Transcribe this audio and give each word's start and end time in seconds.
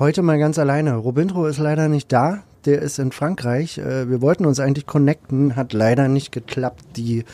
heute 0.00 0.22
mal 0.22 0.38
ganz 0.38 0.58
alleine. 0.58 0.96
Robintro 0.96 1.46
ist 1.46 1.58
leider 1.58 1.88
nicht 1.88 2.10
da, 2.10 2.42
der 2.64 2.80
ist 2.80 2.98
in 2.98 3.12
Frankreich. 3.12 3.76
Äh, 3.76 4.08
Wir 4.08 4.22
wollten 4.22 4.46
uns 4.46 4.58
eigentlich 4.58 4.86
connecten, 4.86 5.56
hat 5.56 5.74
leider 5.74 6.08
nicht 6.08 6.32
geklappt. 6.32 6.82
Die 6.96 7.26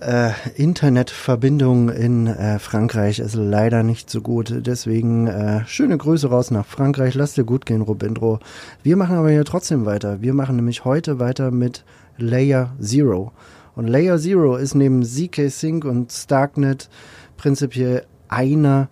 äh, 0.00 0.30
Internetverbindung 0.54 1.90
in 1.90 2.28
äh, 2.28 2.58
Frankreich 2.58 3.18
ist 3.18 3.34
leider 3.34 3.82
nicht 3.82 4.08
so 4.08 4.22
gut. 4.22 4.54
Deswegen 4.66 5.26
äh, 5.26 5.66
schöne 5.66 5.98
Grüße 5.98 6.28
raus 6.28 6.50
nach 6.50 6.64
Frankreich. 6.64 7.14
Lass 7.14 7.34
dir 7.34 7.44
gut 7.44 7.66
gehen, 7.66 7.82
Robindro. 7.82 8.40
Wir 8.82 8.96
machen 8.96 9.16
aber 9.16 9.30
hier 9.30 9.44
trotzdem 9.44 9.84
weiter. 9.84 10.22
Wir 10.22 10.32
machen 10.32 10.56
nämlich 10.56 10.86
heute 10.86 11.18
weiter 11.18 11.50
mit 11.50 11.84
Layer 12.16 12.74
Zero. 12.80 13.32
Und 13.74 13.86
Layer 13.86 14.18
Zero 14.18 14.56
ist 14.56 14.74
neben 14.74 15.04
ZK 15.04 15.50
Sync 15.50 15.84
und 15.84 16.10
Starknet 16.10 16.88
prinzipiell 17.36 18.06
einer 18.28 18.88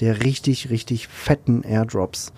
der 0.00 0.22
richtig, 0.22 0.70
richtig 0.70 1.08
fetten 1.08 1.62
Airdrops. 1.62 2.32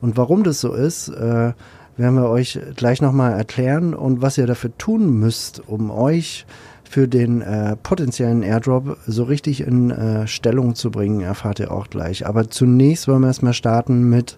Und 0.00 0.16
warum 0.16 0.44
das 0.44 0.60
so 0.60 0.72
ist, 0.72 1.08
äh, 1.08 1.52
werden 1.96 2.14
wir 2.14 2.28
euch 2.28 2.58
gleich 2.76 3.02
nochmal 3.02 3.32
erklären 3.32 3.92
und 3.94 4.22
was 4.22 4.38
ihr 4.38 4.46
dafür 4.46 4.76
tun 4.78 5.18
müsst, 5.18 5.60
um 5.66 5.90
euch 5.90 6.46
für 6.88 7.06
den 7.06 7.42
äh, 7.42 7.76
potenziellen 7.76 8.42
Airdrop 8.42 8.96
so 9.06 9.24
richtig 9.24 9.60
in 9.60 9.90
äh, 9.90 10.26
Stellung 10.26 10.74
zu 10.74 10.90
bringen, 10.90 11.20
erfahrt 11.20 11.60
ihr 11.60 11.70
auch 11.70 11.90
gleich. 11.90 12.26
Aber 12.26 12.48
zunächst 12.48 13.08
wollen 13.08 13.20
wir 13.20 13.26
erstmal 13.26 13.52
starten 13.52 14.08
mit, 14.08 14.36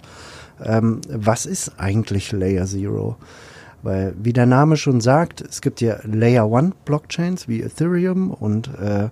ähm, 0.65 1.01
was 1.09 1.47
ist 1.47 1.79
eigentlich 1.79 2.33
Layer 2.33 2.67
Zero? 2.67 3.17
Weil, 3.83 4.15
wie 4.21 4.33
der 4.33 4.47
Name 4.47 4.77
schon 4.77 5.01
sagt, 5.01 5.43
es 5.43 5.61
gibt 5.61 5.81
ja 5.81 5.99
Layer 6.03 6.53
1 6.53 6.75
Blockchains 6.85 7.47
wie 7.47 7.63
Ethereum 7.63 8.31
und 8.31 8.69
äh, 8.79 9.09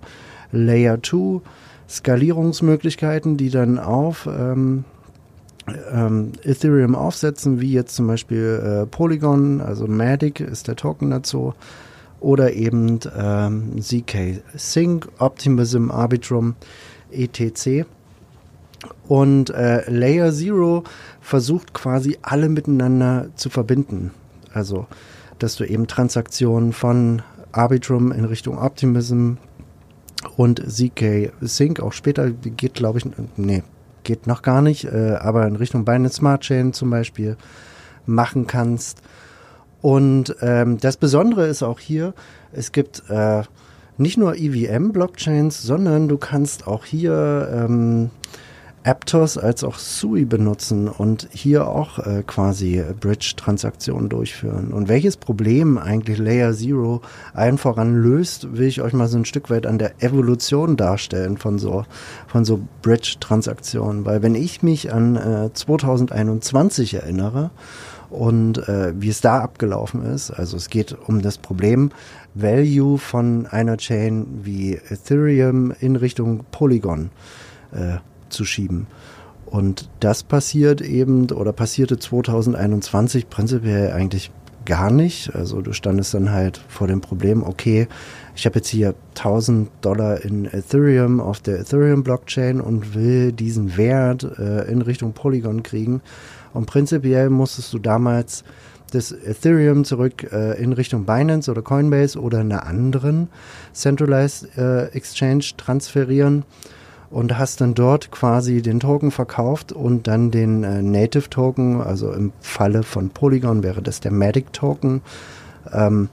Layer 0.51 1.01
2 1.01 1.41
Skalierungsmöglichkeiten, 1.89 3.37
die 3.37 3.49
dann 3.49 3.79
auf 3.79 4.27
ähm, 4.27 4.85
ähm, 5.91 6.31
Ethereum 6.43 6.95
aufsetzen, 6.95 7.61
wie 7.61 7.71
jetzt 7.71 7.95
zum 7.95 8.07
Beispiel 8.07 8.83
äh, 8.83 8.85
Polygon, 8.85 9.61
also 9.61 9.87
Matic 9.87 10.39
ist 10.39 10.67
der 10.67 10.75
Token 10.75 11.09
dazu, 11.09 11.53
oder 12.19 12.53
eben 12.53 12.99
ähm, 13.17 13.81
ZK 13.81 14.41
Sync, 14.55 15.07
Optimism, 15.19 15.89
Arbitrum, 15.89 16.55
etc. 17.11 17.85
Und 19.07 19.49
äh, 19.49 19.89
Layer 19.89 20.31
Zero 20.31 20.83
versucht 21.21 21.73
quasi 21.73 22.17
alle 22.21 22.49
miteinander 22.49 23.29
zu 23.35 23.49
verbinden. 23.49 24.11
Also, 24.53 24.87
dass 25.39 25.55
du 25.55 25.63
eben 25.63 25.87
Transaktionen 25.87 26.73
von 26.73 27.21
Arbitrum 27.51 28.11
in 28.11 28.25
Richtung 28.25 28.57
Optimism 28.57 29.33
und 30.37 30.61
ZK 30.69 31.31
Sync 31.41 31.79
auch 31.79 31.93
später 31.93 32.29
geht, 32.31 32.73
glaube 32.73 32.99
ich, 32.99 33.05
nee, 33.37 33.63
geht 34.03 34.27
noch 34.27 34.41
gar 34.41 34.61
nicht, 34.61 34.85
äh, 34.85 35.17
aber 35.19 35.47
in 35.47 35.55
Richtung 35.55 35.85
Binance 35.85 36.17
Smart 36.17 36.41
Chain 36.41 36.73
zum 36.73 36.89
Beispiel 36.89 37.37
machen 38.05 38.47
kannst. 38.47 39.01
Und 39.81 40.35
ähm, 40.41 40.77
das 40.77 40.97
Besondere 40.97 41.47
ist 41.47 41.63
auch 41.63 41.79
hier, 41.79 42.13
es 42.51 42.71
gibt 42.71 43.03
äh, 43.09 43.43
nicht 43.97 44.17
nur 44.17 44.35
EVM-Blockchains, 44.35 45.61
sondern 45.61 46.07
du 46.07 46.17
kannst 46.17 46.67
auch 46.67 46.85
hier 46.85 47.49
ähm, 47.53 48.09
Aptos 48.83 49.37
als 49.37 49.63
auch 49.63 49.77
Sui 49.77 50.25
benutzen 50.25 50.87
und 50.87 51.27
hier 51.31 51.67
auch 51.67 51.99
äh, 51.99 52.23
quasi 52.25 52.83
Bridge-Transaktionen 52.99 54.09
durchführen. 54.09 54.71
Und 54.71 54.87
welches 54.87 55.17
Problem 55.17 55.77
eigentlich 55.77 56.17
Layer 56.17 56.53
Zero 56.53 57.01
allen 57.33 57.57
voran 57.57 57.95
löst, 57.95 58.55
will 58.57 58.67
ich 58.67 58.81
euch 58.81 58.93
mal 58.93 59.07
so 59.07 59.17
ein 59.17 59.25
Stück 59.25 59.49
weit 59.49 59.67
an 59.67 59.79
der 59.79 60.01
Evolution 60.01 60.77
darstellen 60.77 61.37
von 61.37 61.59
so, 61.59 61.85
von 62.27 62.45
so 62.45 62.61
Bridge-Transaktionen. 62.81 64.05
Weil 64.05 64.23
wenn 64.23 64.35
ich 64.35 64.63
mich 64.63 64.93
an 64.93 65.15
äh, 65.15 65.53
2021 65.53 66.93
erinnere, 66.93 67.51
und 68.09 68.57
äh, 68.67 68.91
wie 68.99 69.09
es 69.09 69.21
da 69.21 69.39
abgelaufen 69.41 70.03
ist. 70.03 70.31
Also 70.31 70.57
es 70.57 70.69
geht 70.69 70.97
um 71.07 71.21
das 71.21 71.37
Problem 71.37 71.91
Value 72.33 72.97
von 72.97 73.45
einer 73.45 73.77
Chain 73.77 74.25
wie 74.43 74.73
Ethereum 74.73 75.71
in 75.79 75.95
Richtung 75.95 76.43
Polygon 76.51 77.11
äh, 77.71 77.97
zu 78.29 78.45
schieben. 78.45 78.87
Und 79.45 79.89
das 79.99 80.23
passiert 80.23 80.81
eben 80.81 81.31
oder 81.31 81.53
passierte 81.53 81.97
2021 81.97 83.29
prinzipiell 83.29 83.91
eigentlich 83.91 84.31
gar 84.65 84.91
nicht. 84.91 85.33
Also 85.35 85.61
du 85.61 85.73
standest 85.73 86.13
dann 86.13 86.31
halt 86.31 86.61
vor 86.67 86.87
dem 86.87 87.01
Problem, 87.01 87.41
okay, 87.43 87.87
ich 88.35 88.45
habe 88.45 88.59
jetzt 88.59 88.67
hier 88.67 88.93
1000 89.17 89.69
Dollar 89.81 90.23
in 90.23 90.45
Ethereum 90.45 91.19
auf 91.19 91.39
der 91.39 91.59
Ethereum 91.59 92.03
Blockchain 92.03 92.61
und 92.61 92.93
will 92.93 93.31
diesen 93.31 93.75
Wert 93.77 94.23
äh, 94.37 94.69
in 94.71 94.83
Richtung 94.83 95.13
Polygon 95.13 95.63
kriegen. 95.63 96.01
Und 96.53 96.67
prinzipiell 96.67 97.31
musstest 97.31 97.73
du 97.73 97.79
damals 97.79 98.43
das 98.91 99.11
Ethereum 99.11 99.83
zurück 99.85 100.31
äh, 100.31 100.61
in 100.61 100.73
Richtung 100.73 101.05
Binance 101.05 101.49
oder 101.49 101.61
Coinbase 101.61 102.19
oder 102.19 102.39
einer 102.39 102.65
anderen 102.65 103.29
Centralized 103.73 104.57
äh, 104.57 104.85
Exchange 104.87 105.45
transferieren 105.57 106.43
und 107.11 107.37
hast 107.37 107.61
dann 107.61 107.73
dort 107.73 108.11
quasi 108.11 108.61
den 108.61 108.79
Token 108.79 109.11
verkauft 109.11 109.71
und 109.71 110.07
dann 110.07 110.31
den 110.31 110.63
äh, 110.63 110.81
Native 110.81 111.29
Token, 111.29 111.81
also 111.81 112.11
im 112.11 112.31
Falle 112.39 112.83
von 112.83 113.09
Polygon 113.09 113.63
wäre 113.63 113.81
das 113.81 113.99
der 113.99 114.11
Matic 114.11 114.53
Token, 114.53 115.01
ähm, 115.73 116.09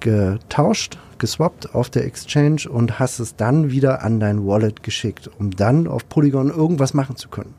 getauscht, 0.00 0.98
geswappt 1.18 1.74
auf 1.74 1.90
der 1.90 2.04
Exchange 2.04 2.62
und 2.68 2.98
hast 2.98 3.20
es 3.20 3.36
dann 3.36 3.70
wieder 3.70 4.02
an 4.02 4.18
dein 4.20 4.46
Wallet 4.46 4.82
geschickt, 4.82 5.30
um 5.38 5.50
dann 5.50 5.86
auf 5.86 6.08
Polygon 6.08 6.50
irgendwas 6.50 6.94
machen 6.94 7.16
zu 7.16 7.28
können. 7.28 7.54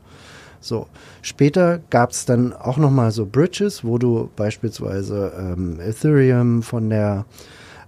So, 0.60 0.86
später 1.22 1.80
gab 1.90 2.10
es 2.10 2.24
dann 2.24 2.52
auch 2.54 2.78
nochmal 2.78 3.10
so 3.10 3.26
Bridges, 3.26 3.84
wo 3.84 3.98
du 3.98 4.30
beispielsweise 4.34 5.32
ähm, 5.38 5.78
Ethereum 5.78 6.62
von 6.62 6.88
der 6.88 7.26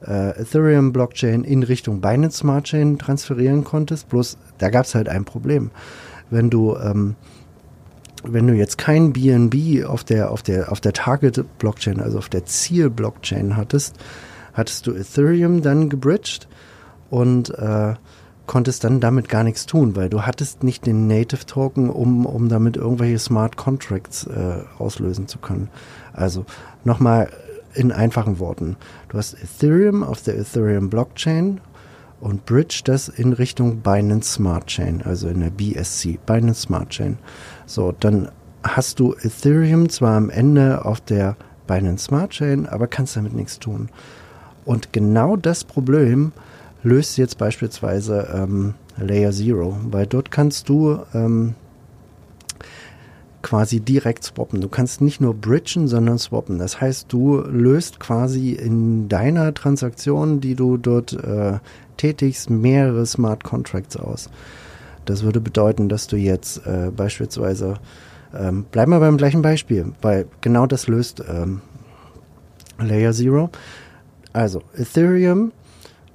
äh, 0.06 0.40
Ethereum 0.40 0.92
Blockchain 0.92 1.44
in 1.44 1.62
Richtung 1.62 2.00
Binance 2.00 2.38
Smart 2.38 2.64
Chain 2.64 2.98
transferieren 2.98 3.64
konntest. 3.64 4.08
Bloß 4.08 4.38
da 4.58 4.70
gab 4.70 4.86
es 4.86 4.94
halt 4.94 5.08
ein 5.08 5.24
Problem. 5.24 5.70
Wenn 6.30 6.50
du 6.50 6.76
ähm, 6.76 7.16
wenn 8.24 8.46
du 8.46 8.54
jetzt 8.54 8.78
kein 8.78 9.12
BNB 9.12 9.84
auf 9.86 10.02
der 10.02 10.30
auf 10.30 10.42
der 10.42 10.72
auf 10.72 10.80
der 10.80 10.92
Target 10.92 11.58
Blockchain, 11.58 12.00
also 12.00 12.18
auf 12.18 12.28
der 12.28 12.44
Ziel 12.44 12.90
Blockchain 12.90 13.56
hattest, 13.56 13.96
hattest 14.52 14.86
du 14.86 14.92
Ethereum 14.92 15.62
dann 15.62 15.88
gebridged 15.88 16.48
und 17.10 17.50
äh, 17.50 17.94
konntest 18.46 18.84
dann 18.84 19.00
damit 19.00 19.28
gar 19.28 19.44
nichts 19.44 19.66
tun, 19.66 19.96
weil 19.96 20.08
du 20.08 20.22
hattest 20.22 20.62
nicht 20.62 20.86
den 20.86 21.06
Native 21.06 21.46
Token, 21.46 21.90
um, 21.90 22.26
um 22.26 22.48
damit 22.48 22.76
irgendwelche 22.76 23.18
Smart 23.18 23.56
Contracts 23.56 24.26
äh, 24.26 24.62
auslösen 24.78 25.28
zu 25.28 25.38
können. 25.38 25.68
Also 26.12 26.46
nochmal 26.84 27.28
in 27.76 27.92
einfachen 27.92 28.38
Worten. 28.38 28.76
Du 29.09 29.19
hast 29.19 29.34
Ethereum 29.34 30.03
auf 30.03 30.22
der 30.22 30.38
Ethereum 30.38 30.91
Blockchain 30.91 31.60
und 32.20 32.47
bridge 32.47 32.81
das 32.84 33.09
in 33.09 33.32
Richtung 33.32 33.81
Binance 33.81 34.32
Smart 34.32 34.66
Chain, 34.66 35.03
also 35.03 35.28
in 35.28 35.41
der 35.41 35.50
BSC, 35.50 36.19
Binance 36.26 36.62
Smart 36.62 36.91
Chain. 36.91 37.19
So, 37.66 37.92
dann 37.92 38.31
hast 38.62 38.98
du 39.00 39.15
Ethereum 39.15 39.89
zwar 39.89 40.16
am 40.16 40.30
Ende 40.30 40.84
auf 40.84 41.00
der 41.00 41.36
Binance 41.66 42.04
Smart 42.06 42.30
Chain, 42.30 42.66
aber 42.66 42.86
kannst 42.86 43.16
damit 43.16 43.34
nichts 43.34 43.59
tun. 43.59 43.91
Und 44.65 44.92
genau 44.92 45.36
das 45.36 45.65
Problem 45.65 46.33
löst 46.83 47.18
jetzt 47.18 47.39
beispielsweise 47.39 48.28
ähm, 48.34 48.74
Layer 48.97 49.33
Zero, 49.33 49.77
weil 49.91 50.06
dort 50.06 50.30
kannst 50.30 50.68
du 50.68 50.98
ähm, 51.15 51.54
quasi 53.47 53.78
direkt 53.78 54.25
swappen. 54.25 54.60
Du 54.60 54.69
kannst 54.69 55.01
nicht 55.01 55.21
nur 55.21 55.33
bridgen, 55.33 55.87
sondern 55.87 56.19
swappen. 56.19 56.59
Das 56.59 56.81
heißt, 56.81 57.13
du 57.13 57.39
löst 57.43 58.01
quasi 58.01 58.51
in 58.51 59.09
deiner 59.09 59.54
Transaktion, 59.54 60.41
die 60.41 60.57
du 60.57 60.77
dort 60.78 61.13
äh, 61.13 61.60
tätigst, 61.97 62.51
mehrere 62.51 63.07
Smart 63.07 63.45
Contracts 63.45 63.97
aus. 63.97 64.31
Das 65.04 65.22
würde 65.22 65.41
bedeuten, 65.41 65.89
dass 65.89 66.09
du 66.09 66.16
jetzt 66.16 66.66
äh, 66.66 66.91
beispielsweise, 66.91 67.75
ähm, 68.37 68.66
bleib 68.72 68.89
mal 68.89 68.98
beim 68.98 69.16
gleichen 69.16 69.43
Beispiel, 69.43 69.93
weil 70.03 70.27
genau 70.41 70.66
das 70.66 70.89
löst 70.89 71.22
ähm, 71.28 71.60
Layer 72.81 73.13
Zero. 73.13 73.51
Also 74.33 74.60
Ethereum 74.77 75.53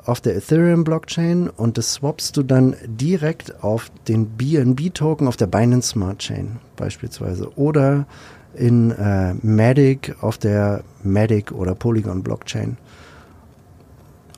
auf 0.06 0.22
der 0.22 0.36
Ethereum-Blockchain 0.36 1.50
und 1.50 1.78
das 1.78 1.94
swappst 1.94 2.36
du 2.38 2.44
dann 2.44 2.76
direkt 2.86 3.64
auf 3.64 3.92
den 4.08 4.28
BNB-Token 4.30 5.28
auf 5.28 5.38
der 5.38 5.48
Binance 5.48 5.90
Smart 5.90 6.20
Chain 6.20 6.58
beispielsweise 6.76 7.56
oder 7.58 8.06
in 8.54 8.92
äh, 8.92 9.34
Matic 9.36 10.16
auf 10.22 10.38
der 10.38 10.84
Matic 11.04 11.52
oder 11.52 11.76
Polygon 11.76 12.24
Blockchain. 12.24 12.78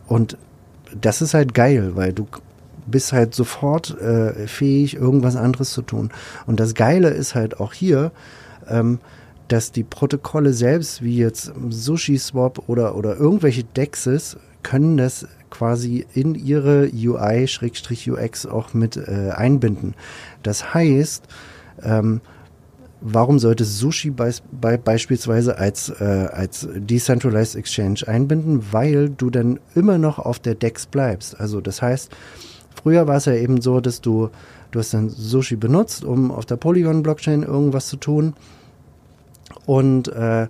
Und 0.07 0.38
das 1.00 1.21
ist 1.21 1.33
halt 1.33 1.54
geil, 1.54 1.95
weil 1.95 2.13
du 2.13 2.27
bist 2.86 3.13
halt 3.13 3.33
sofort 3.33 3.98
äh, 4.00 4.48
fähig, 4.48 4.95
irgendwas 4.95 5.36
anderes 5.36 5.71
zu 5.71 5.81
tun. 5.81 6.12
Und 6.45 6.59
das 6.59 6.75
Geile 6.75 7.09
ist 7.09 7.33
halt 7.33 7.59
auch 7.59 7.74
hier, 7.74 8.12
ähm, 8.68 9.00
dass 9.48 9.71
die 9.71 9.83
Protokolle 9.83 10.54
selbst, 10.54 11.01
wie 11.01 11.18
jetzt 11.18 11.54
SushiSwap 11.69 12.68
oder, 12.68 12.95
oder 12.95 13.18
irgendwelche 13.18 13.63
Dexes, 13.63 14.38
können 14.63 14.98
das 14.98 15.27
quasi 15.53 16.05
in 16.15 16.33
ihre 16.33 16.89
UI-UX 16.91 18.47
auch 18.47 18.73
mit 18.73 18.97
äh, 18.97 19.29
einbinden. 19.29 19.94
Das 20.41 20.73
heißt, 20.73 21.27
ähm, 21.83 22.21
warum 23.01 23.38
sollte 23.38 23.63
Sushi 23.63 24.09
be 24.09 24.33
be 24.51 24.79
beispielsweise 24.79 25.59
als, 25.59 25.89
äh, 25.89 26.27
als 26.31 26.67
Decentralized 26.75 27.55
Exchange 27.55 28.01
einbinden? 28.07 28.65
Weil 28.71 29.09
du 29.09 29.29
dann 29.29 29.59
immer 29.75 30.00
noch 30.00 30.17
auf 30.17 30.39
der 30.39 30.55
DEX 30.55 30.88
bleibst. 30.88 31.39
Also 31.39 31.61
das 31.61 31.83
heißt, 31.83 32.11
früher 32.75 33.07
war 33.07 33.17
es 33.17 33.25
ja 33.25 33.33
eben 33.33 33.61
so, 33.61 33.79
dass 33.79 34.01
du, 34.01 34.29
du 34.71 34.79
hast 34.79 34.95
dann 34.95 35.09
Sushi 35.09 35.56
benutzt, 35.56 36.03
um 36.03 36.31
auf 36.31 36.47
der 36.47 36.56
Polygon-Blockchain 36.56 37.44
irgendwas 37.44 37.88
zu 37.88 37.97
tun. 37.97 38.33
Und 39.67 40.07
äh, 40.07 40.47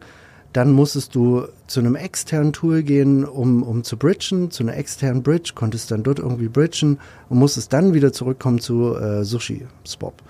dann 0.54 0.72
musstest 0.72 1.16
du 1.16 1.48
zu 1.68 1.80
einem 1.80 1.96
externen 1.96 2.54
Tool 2.54 2.84
gehen, 2.84 3.26
um, 3.26 3.64
um 3.64 3.84
zu 3.84 3.98
bridgen, 3.98 4.52
zu 4.52 4.64
einer 4.64 4.78
externen 4.78 5.24
Bridge, 5.24 5.54
konntest 5.56 5.92
dann 5.92 6.04
dort 6.04 6.20
irgendwie 6.20 6.48
bridgen 6.48 7.00
und 7.30 7.40
musstest 7.40 7.74
dann 7.74 7.94
wieder 7.94 8.14
zurückkommen 8.14 8.60
zu 8.60 8.96
äh, 8.96 9.26
Sushi 9.26 9.66
Swap. 9.86 10.22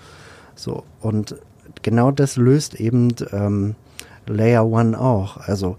So, 0.56 0.84
und 1.00 1.36
genau 1.82 2.10
das 2.10 2.36
löst 2.36 2.74
eben 2.74 3.08
ähm, 3.32 3.74
Layer 4.26 4.66
One 4.66 4.98
auch. 4.98 5.36
Also 5.36 5.76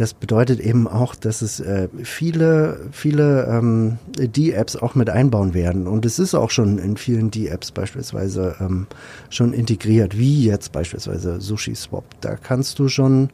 das 0.00 0.14
bedeutet 0.14 0.60
eben 0.60 0.88
auch, 0.88 1.14
dass 1.14 1.42
es 1.42 1.60
äh, 1.60 1.88
viele, 2.02 2.88
viele 2.90 3.44
ähm, 3.46 3.98
D-Apps 4.16 4.76
auch 4.76 4.94
mit 4.94 5.10
einbauen 5.10 5.52
werden. 5.52 5.86
Und 5.86 6.06
es 6.06 6.18
ist 6.18 6.34
auch 6.34 6.48
schon 6.48 6.78
in 6.78 6.96
vielen 6.96 7.30
D-Apps 7.30 7.70
beispielsweise 7.70 8.56
ähm, 8.60 8.86
schon 9.28 9.52
integriert, 9.52 10.16
wie 10.16 10.46
jetzt 10.46 10.72
beispielsweise 10.72 11.42
Sushi 11.42 11.74
Swap. 11.74 12.04
Da 12.22 12.36
kannst 12.36 12.78
du 12.78 12.88
schon 12.88 13.28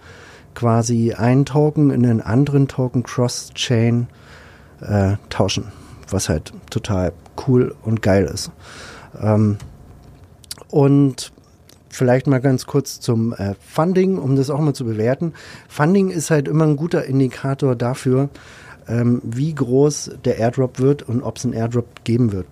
quasi 0.54 1.12
einen 1.12 1.44
Token 1.44 1.90
in 1.90 2.04
einen 2.04 2.20
anderen 2.20 2.66
Token 2.66 3.04
Cross-Chain 3.04 4.08
äh, 4.80 5.12
tauschen, 5.28 5.70
was 6.10 6.28
halt 6.28 6.52
total 6.70 7.12
cool 7.46 7.76
und 7.82 8.02
geil 8.02 8.24
ist. 8.24 8.50
Ähm, 9.20 9.58
und 10.70 11.30
vielleicht 11.88 12.26
mal 12.26 12.40
ganz 12.40 12.66
kurz 12.66 13.00
zum 13.00 13.32
äh, 13.32 13.54
Funding, 13.60 14.18
um 14.18 14.36
das 14.36 14.50
auch 14.50 14.60
mal 14.60 14.74
zu 14.74 14.84
bewerten. 14.84 15.32
Funding 15.68 16.10
ist 16.10 16.30
halt 16.30 16.48
immer 16.48 16.64
ein 16.64 16.76
guter 16.76 17.04
Indikator 17.04 17.76
dafür, 17.76 18.28
ähm, 18.88 19.20
wie 19.24 19.54
groß 19.54 20.12
der 20.24 20.38
Airdrop 20.38 20.78
wird 20.78 21.02
und 21.02 21.22
ob 21.22 21.36
es 21.38 21.44
einen 21.44 21.54
Airdrop 21.54 22.04
geben 22.04 22.32
wird. 22.32 22.46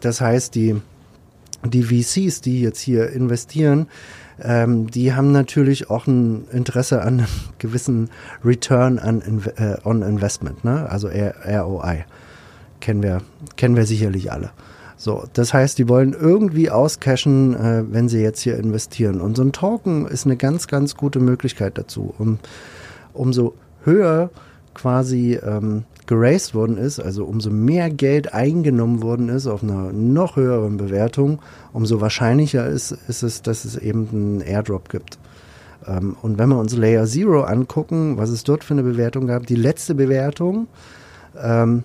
Das 0.00 0.20
heißt, 0.20 0.54
die, 0.54 0.80
die 1.64 1.82
VCs, 1.82 2.40
die 2.40 2.62
jetzt 2.62 2.80
hier 2.80 3.10
investieren, 3.10 3.88
ähm, 4.40 4.90
die 4.90 5.12
haben 5.12 5.32
natürlich 5.32 5.90
auch 5.90 6.06
ein 6.06 6.46
Interesse 6.50 7.02
an 7.02 7.20
einem 7.20 7.26
gewissen 7.58 8.10
Return 8.44 8.98
an, 8.98 9.22
äh, 9.56 9.76
on 9.84 10.02
Investment, 10.02 10.64
ne? 10.64 10.88
also 10.88 11.08
ROI. 11.08 12.04
Kennen 12.80 13.02
wir, 13.02 13.22
kennen 13.56 13.76
wir 13.76 13.86
sicherlich 13.86 14.32
alle. 14.32 14.50
So, 14.96 15.24
das 15.32 15.52
heißt, 15.52 15.78
die 15.78 15.88
wollen 15.88 16.14
irgendwie 16.18 16.70
auscashen, 16.70 17.54
äh, 17.54 17.84
wenn 17.90 18.08
sie 18.08 18.20
jetzt 18.20 18.40
hier 18.40 18.56
investieren. 18.56 19.20
Und 19.20 19.36
so 19.36 19.42
ein 19.42 19.52
Token 19.52 20.06
ist 20.06 20.26
eine 20.26 20.36
ganz, 20.36 20.66
ganz 20.68 20.96
gute 20.96 21.20
Möglichkeit 21.20 21.78
dazu. 21.78 22.14
Um, 22.18 22.38
umso 23.14 23.54
höher 23.84 24.30
quasi 24.74 25.38
ähm, 25.42 25.84
geraced 26.06 26.54
worden 26.54 26.78
ist, 26.78 27.00
also 27.00 27.24
umso 27.24 27.50
mehr 27.50 27.90
Geld 27.90 28.32
eingenommen 28.34 29.02
worden 29.02 29.28
ist 29.28 29.46
auf 29.46 29.62
einer 29.62 29.92
noch 29.92 30.36
höheren 30.36 30.76
Bewertung, 30.76 31.40
umso 31.72 32.00
wahrscheinlicher 32.00 32.66
ist, 32.66 32.92
ist 33.08 33.22
es, 33.22 33.42
dass 33.42 33.64
es 33.64 33.76
eben 33.76 34.08
einen 34.12 34.40
Airdrop 34.40 34.88
gibt. 34.88 35.18
Ähm, 35.86 36.16
und 36.22 36.38
wenn 36.38 36.48
wir 36.48 36.58
uns 36.58 36.76
Layer 36.76 37.06
Zero 37.06 37.42
angucken, 37.42 38.16
was 38.18 38.30
es 38.30 38.44
dort 38.44 38.64
für 38.64 38.74
eine 38.74 38.82
Bewertung 38.82 39.26
gab, 39.26 39.46
die 39.46 39.56
letzte 39.56 39.94
Bewertung 39.94 40.66
ähm, 41.40 41.84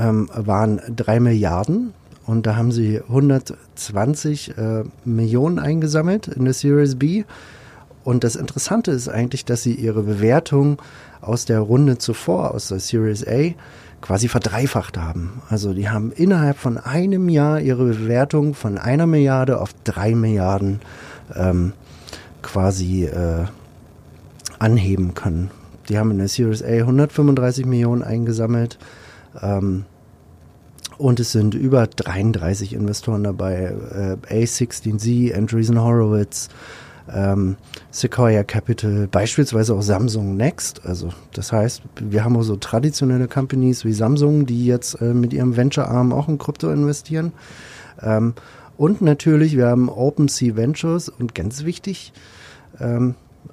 ähm, 0.00 0.30
waren 0.34 0.80
drei 0.96 1.20
Milliarden 1.20 1.92
und 2.26 2.46
da 2.46 2.56
haben 2.56 2.72
sie 2.72 3.00
120 3.00 4.56
äh, 4.56 4.84
Millionen 5.04 5.58
eingesammelt 5.58 6.28
in 6.28 6.44
der 6.44 6.54
Series 6.54 6.96
B. 6.96 7.24
Und 8.02 8.24
das 8.24 8.34
Interessante 8.34 8.92
ist 8.92 9.08
eigentlich, 9.08 9.44
dass 9.44 9.62
sie 9.62 9.74
ihre 9.74 10.02
Bewertung 10.02 10.80
aus 11.20 11.44
der 11.44 11.60
Runde 11.60 11.98
zuvor, 11.98 12.54
aus 12.54 12.68
der 12.68 12.80
Series 12.80 13.26
A, 13.26 13.52
quasi 14.00 14.28
verdreifacht 14.28 14.96
haben. 14.96 15.42
Also 15.50 15.74
die 15.74 15.90
haben 15.90 16.10
innerhalb 16.12 16.56
von 16.56 16.78
einem 16.78 17.28
Jahr 17.28 17.60
ihre 17.60 17.84
Bewertung 17.84 18.54
von 18.54 18.78
einer 18.78 19.06
Milliarde 19.06 19.60
auf 19.60 19.74
drei 19.84 20.14
Milliarden 20.14 20.80
ähm, 21.36 21.74
quasi 22.40 23.04
äh, 23.04 23.44
anheben 24.58 25.14
können. 25.14 25.50
Die 25.88 25.98
haben 25.98 26.10
in 26.12 26.18
der 26.18 26.28
Series 26.28 26.62
A 26.62 26.68
135 26.68 27.66
Millionen 27.66 28.02
eingesammelt. 28.02 28.78
Ähm, 29.40 29.84
und 30.98 31.18
es 31.18 31.32
sind 31.32 31.54
über 31.54 31.86
33 31.86 32.74
Investoren 32.74 33.24
dabei. 33.24 33.72
Äh, 34.28 34.42
A16Z, 34.42 35.34
Andreessen 35.34 35.80
Horowitz, 35.80 36.48
ähm, 37.12 37.56
Sequoia 37.90 38.44
Capital, 38.44 39.08
beispielsweise 39.10 39.74
auch 39.74 39.82
Samsung 39.82 40.36
Next. 40.36 40.84
Also 40.84 41.10
das 41.32 41.52
heißt, 41.52 41.82
wir 42.00 42.24
haben 42.24 42.36
auch 42.36 42.42
so 42.42 42.56
traditionelle 42.56 43.28
Companies 43.28 43.84
wie 43.84 43.92
Samsung, 43.92 44.46
die 44.46 44.66
jetzt 44.66 45.00
äh, 45.00 45.14
mit 45.14 45.32
ihrem 45.32 45.56
Venture-Arm 45.56 46.12
auch 46.12 46.28
in 46.28 46.38
Krypto 46.38 46.70
investieren. 46.70 47.32
Ähm, 48.02 48.34
und 48.76 49.02
natürlich, 49.02 49.56
wir 49.56 49.66
haben 49.66 49.88
OpenSea 49.88 50.56
Ventures 50.56 51.08
und 51.08 51.34
ganz 51.34 51.64
wichtig, 51.64 52.12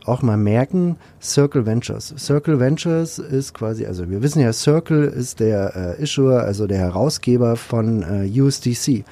auch 0.05 0.21
mal 0.21 0.37
merken, 0.37 0.97
Circle 1.21 1.65
Ventures. 1.65 2.13
Circle 2.17 2.59
Ventures 2.59 3.19
ist 3.19 3.53
quasi, 3.53 3.85
also 3.85 4.09
wir 4.09 4.21
wissen 4.21 4.41
ja, 4.41 4.53
Circle 4.53 5.03
ist 5.03 5.39
der 5.39 5.97
äh, 5.99 6.03
Issuer, 6.03 6.41
also 6.41 6.67
der 6.67 6.79
Herausgeber 6.79 7.55
von 7.55 8.03
äh, 8.03 8.41
USDC. 8.41 9.03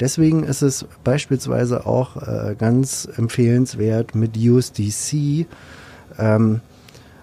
Deswegen 0.00 0.44
ist 0.44 0.62
es 0.62 0.86
beispielsweise 1.04 1.86
auch 1.86 2.16
äh, 2.16 2.54
ganz 2.58 3.06
empfehlenswert, 3.16 4.14
mit 4.14 4.36
USDC 4.36 5.46
ähm, 6.18 6.60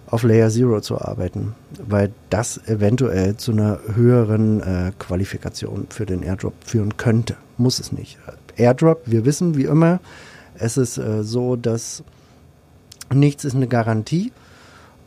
auf 0.05 0.23
Layer 0.23 0.49
Zero 0.49 0.79
zu 0.81 1.01
arbeiten, 1.01 1.55
weil 1.85 2.11
das 2.29 2.61
eventuell 2.67 3.35
zu 3.35 3.51
einer 3.51 3.79
höheren 3.93 4.61
äh, 4.61 4.91
Qualifikation 4.99 5.87
für 5.89 6.05
den 6.05 6.21
Airdrop 6.21 6.53
führen 6.63 6.97
könnte. 6.97 7.35
Muss 7.57 7.79
es 7.79 7.91
nicht. 7.91 8.19
Airdrop, 8.55 9.01
wir 9.05 9.25
wissen 9.25 9.57
wie 9.57 9.65
immer, 9.65 9.99
es 10.59 10.77
ist 10.77 10.97
äh, 10.97 11.23
so, 11.23 11.55
dass 11.55 12.03
nichts 13.13 13.45
ist 13.45 13.55
eine 13.55 13.67
Garantie. 13.67 14.31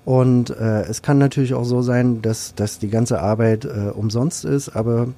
Und 0.05 0.51
äh, 0.51 0.83
es 0.83 1.03
kann 1.03 1.19
natürlich 1.19 1.55
auch 1.55 1.65
so 1.65 1.83
sein, 1.83 2.23
dass, 2.23 2.55
dass 2.55 2.79
die 2.79 2.89
ganze 2.89 3.21
Arbeit 3.21 3.65
äh, 3.65 3.91
umsonst 3.91 4.45
ist, 4.45 4.71
aber 4.71 5.09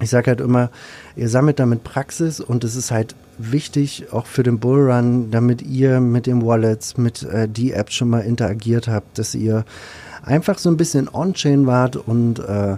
ich 0.00 0.08
sage 0.08 0.28
halt 0.28 0.40
immer, 0.40 0.70
ihr 1.16 1.28
sammelt 1.28 1.58
damit 1.58 1.84
Praxis 1.84 2.40
und 2.40 2.64
es 2.64 2.76
ist 2.76 2.90
halt 2.90 3.14
wichtig, 3.36 4.12
auch 4.12 4.26
für 4.26 4.42
den 4.42 4.58
Bullrun, 4.58 5.30
damit 5.30 5.60
ihr 5.60 6.00
mit 6.00 6.26
den 6.26 6.44
Wallets, 6.44 6.96
mit 6.96 7.22
äh, 7.24 7.48
die 7.48 7.72
Apps 7.72 7.94
schon 7.94 8.08
mal 8.08 8.20
interagiert 8.20 8.88
habt, 8.88 9.18
dass 9.18 9.34
ihr 9.34 9.64
einfach 10.22 10.58
so 10.58 10.70
ein 10.70 10.76
bisschen 10.76 11.08
on-chain 11.08 11.66
wart 11.66 11.96
und 11.96 12.38
äh, 12.38 12.76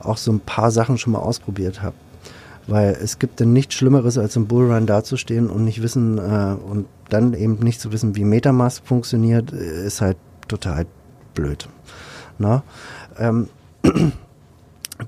auch 0.00 0.16
so 0.16 0.32
ein 0.32 0.40
paar 0.40 0.70
Sachen 0.70 0.96
schon 0.96 1.12
mal 1.12 1.20
ausprobiert 1.20 1.82
habt. 1.82 1.96
Weil 2.66 2.96
es 3.02 3.18
gibt 3.18 3.40
denn 3.40 3.52
nichts 3.52 3.74
Schlimmeres, 3.74 4.18
als 4.18 4.36
im 4.36 4.46
Bullrun 4.46 4.86
dazustehen 4.86 5.50
und 5.50 5.64
nicht 5.64 5.82
wissen 5.82 6.18
äh, 6.18 6.54
und 6.54 6.86
dann 7.08 7.34
eben 7.34 7.54
nicht 7.54 7.80
zu 7.80 7.92
wissen, 7.92 8.14
wie 8.14 8.24
Metamask 8.24 8.86
funktioniert, 8.86 9.52
äh, 9.52 9.86
ist 9.86 10.00
halt 10.00 10.16
total 10.48 10.86
blöd. 11.34 11.68
Na? 12.38 12.62
Ähm, 13.18 13.48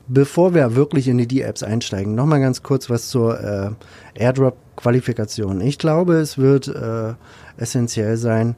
Bevor 0.09 0.55
wir 0.55 0.75
wirklich 0.75 1.09
in 1.09 1.19
die 1.19 1.27
D-Apps 1.27 1.63
einsteigen, 1.63 2.15
nochmal 2.15 2.41
ganz 2.41 2.63
kurz 2.63 2.91
was 2.91 3.09
zur 3.09 3.41
äh, 3.41 3.71
Airdrop-Qualifikation. 4.15 5.61
Ich 5.61 5.79
glaube, 5.79 6.15
es 6.15 6.39
wird 6.39 6.69
äh, 6.69 7.15
essentiell 7.57 8.17
sein, 8.17 8.57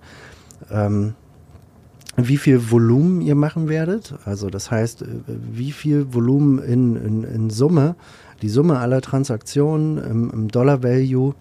ähm, 0.71 1.15
wie 2.17 2.39
viel 2.39 2.71
Volumen 2.71 3.21
ihr 3.21 3.35
machen 3.35 3.69
werdet. 3.69 4.15
Also 4.25 4.49
das 4.49 4.71
heißt, 4.71 5.03
äh, 5.03 5.07
wie 5.27 5.73
viel 5.73 6.15
Volumen 6.15 6.59
in, 6.59 6.97
in, 6.97 7.25
in 7.25 7.51
Summe, 7.51 7.97
die 8.43 8.49
Summe 8.49 8.79
aller 8.79 9.01
Transaktionen 9.01 9.99
im, 9.99 10.31
im 10.31 10.49
Dollar-Value 10.49 11.35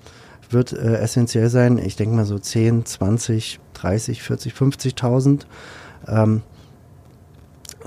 wird 0.50 0.74
äh, 0.74 0.98
essentiell 0.98 1.50
sein. 1.50 1.78
Ich 1.78 1.96
denke 1.96 2.16
mal 2.16 2.26
so 2.26 2.38
10, 2.40 2.86
20, 2.86 3.60
30, 3.74 4.22
40, 4.22 4.54
50.000. 4.54 5.42
Ähm, 6.08 6.42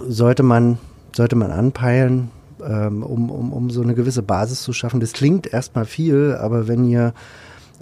sollte 0.07 0.43
man, 0.43 0.79
sollte 1.15 1.37
man 1.37 1.51
anpeilen, 1.51 2.31
ähm, 2.65 3.03
um, 3.03 3.31
um, 3.31 3.53
um 3.53 3.71
so 3.71 3.83
eine 3.83 3.95
gewisse 3.95 4.23
Basis 4.23 4.63
zu 4.63 4.73
schaffen. 4.73 5.01
Das 5.01 5.13
klingt 5.13 5.53
erstmal 5.53 5.85
viel, 5.85 6.37
aber 6.39 6.69
wenn 6.69 6.85
ihr 6.85 7.15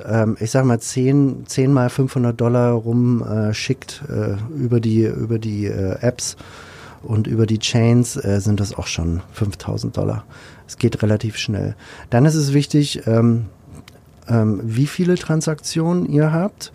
ähm, 0.05 0.37
ich 0.41 0.51
sag 0.51 0.65
mal, 0.65 0.81
10, 0.81 1.45
10 1.47 1.73
mal 1.73 1.89
500 1.89 2.39
Dollar 2.39 2.73
rumschickt 2.73 4.03
äh, 4.09 4.33
äh, 4.33 4.37
über 4.55 4.81
die, 4.81 5.05
über 5.05 5.39
die 5.39 5.67
äh, 5.67 5.99
Apps 6.01 6.37
und 7.03 7.27
über 7.27 7.47
die 7.47 7.59
Chains, 7.59 8.17
äh, 8.17 8.41
sind 8.41 8.61
das 8.61 8.75
auch 8.75 8.87
schon 8.87 9.23
5000 9.33 9.97
Dollar. 9.97 10.25
Es 10.67 10.79
geht 10.79 11.03
relativ 11.03 11.37
schnell. 11.37 11.75
Dann 12.11 12.25
ist 12.27 12.35
es 12.35 12.53
wichtig, 12.53 13.07
ähm, 13.07 13.47
ähm, 14.29 14.61
wie 14.65 14.87
viele 14.87 15.17
Transaktionen 15.17 16.07
ihr 16.07 16.33
habt, 16.33 16.73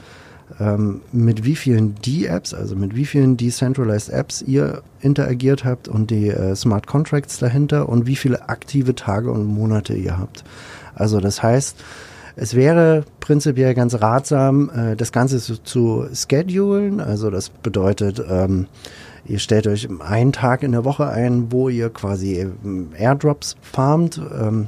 ähm, 0.60 1.02
mit 1.12 1.44
wie 1.44 1.56
vielen 1.56 1.96
D-Apps, 1.96 2.54
also 2.54 2.76
mit 2.76 2.96
wie 2.96 3.06
vielen 3.06 3.38
Decentralized 3.38 4.10
Apps 4.10 4.42
ihr 4.42 4.82
interagiert 5.02 5.64
habt 5.66 5.88
und 5.88 6.12
die 6.12 6.30
äh, 6.30 6.56
Smart 6.56 6.88
Contracts 6.88 7.40
dahinter 7.40 7.90
und 7.90 8.06
wie 8.06 8.16
viele 8.16 8.50
aktive 8.50 8.96
Tage 8.96 9.32
und 9.32 9.46
Monate 9.46 9.94
ihr 9.94 10.18
habt. 10.18 10.44
Also 10.96 11.20
das 11.20 11.42
heißt, 11.42 11.78
es 12.36 12.56
wäre 12.56 13.04
prinzipiell 13.20 13.74
ganz 13.74 13.96
ratsam, 13.96 14.70
äh, 14.70 14.96
das 14.96 15.12
Ganze 15.12 15.40
zu, 15.40 15.58
zu 15.58 16.08
schedulen. 16.14 17.00
Also 17.00 17.30
das 17.30 17.50
bedeutet, 17.50 18.22
ähm, 18.28 18.68
ihr 19.26 19.40
stellt 19.40 19.68
euch 19.68 19.88
einen 20.00 20.32
Tag 20.32 20.64
in 20.64 20.72
der 20.72 20.86
Woche 20.86 21.08
ein, 21.08 21.52
wo 21.52 21.70
ihr 21.70 21.90
quasi 21.90 22.40
ähm, 22.42 22.90
Airdrops 22.98 23.56
farmt. 23.62 24.22
Ähm, 24.40 24.68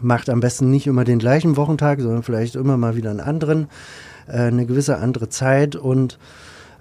macht 0.00 0.30
am 0.30 0.40
besten 0.40 0.70
nicht 0.70 0.86
immer 0.86 1.04
den 1.04 1.18
gleichen 1.18 1.56
Wochentag, 1.56 2.00
sondern 2.00 2.22
vielleicht 2.22 2.56
immer 2.56 2.76
mal 2.76 2.96
wieder 2.96 3.10
einen 3.10 3.20
anderen, 3.20 3.68
äh, 4.26 4.38
eine 4.38 4.66
gewisse 4.66 4.98
andere 4.98 5.28
Zeit 5.28 5.76
und 5.76 6.18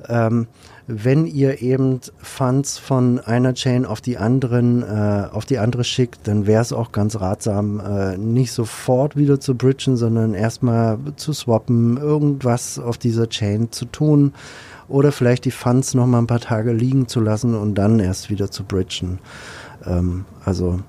ähm, 0.07 0.48
wenn 0.88 1.27
ihr 1.27 1.62
eben 1.62 2.00
Funds 2.17 2.79
von 2.79 3.19
einer 3.19 3.53
Chain 3.53 3.86
auf 3.86 4.01
die 4.01 4.17
anderen, 4.17 4.81
äh, 4.81 5.27
auf 5.31 5.45
die 5.45 5.59
andere 5.59 5.83
schickt, 5.83 6.27
dann 6.27 6.48
wäre 6.48 6.63
es 6.63 6.74
auch 6.74 6.91
ganz 6.91 7.19
ratsam, 7.19 7.79
äh, 7.79 8.17
nicht 8.17 8.51
sofort 8.51 9.15
wieder 9.15 9.39
zu 9.39 9.55
bridgen, 9.55 9.98
sondern 9.98 10.33
erstmal 10.33 10.98
zu 11.15 11.31
swappen, 11.33 11.98
irgendwas 11.98 12.79
auf 12.79 12.98
dieser 12.98 13.29
Chain 13.29 13.71
zu 13.71 13.86
tun 13.86 14.33
oder 14.89 15.12
vielleicht 15.12 15.46
die 15.46 15.51
Funds 15.51 15.93
noch 15.93 16.08
mal 16.08 16.19
ein 16.19 16.27
paar 16.27 16.39
Tage 16.39 16.74
liegen 16.74 17.08
zu 17.08 17.19
lassen 17.19 17.55
und 17.55 17.75
dann 17.75 18.00
erst 18.00 18.29
wieder 18.29 18.51
zu 18.51 18.63
bridgen. 18.63 19.19
Ähm, 19.86 20.25
also 20.43 20.79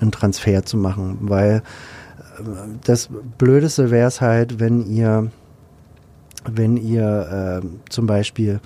einen 0.00 0.10
Transfer 0.10 0.64
zu 0.64 0.76
machen, 0.76 1.18
weil 1.20 1.62
äh, 2.38 2.42
das 2.84 3.08
Blödeste 3.38 3.90
wäre 3.90 4.08
es 4.08 4.20
halt, 4.20 4.58
wenn 4.58 4.84
ihr, 4.86 5.30
wenn 6.50 6.76
ihr 6.76 7.62
äh, 7.62 7.66
zum 7.88 8.06
Beispiel 8.06 8.60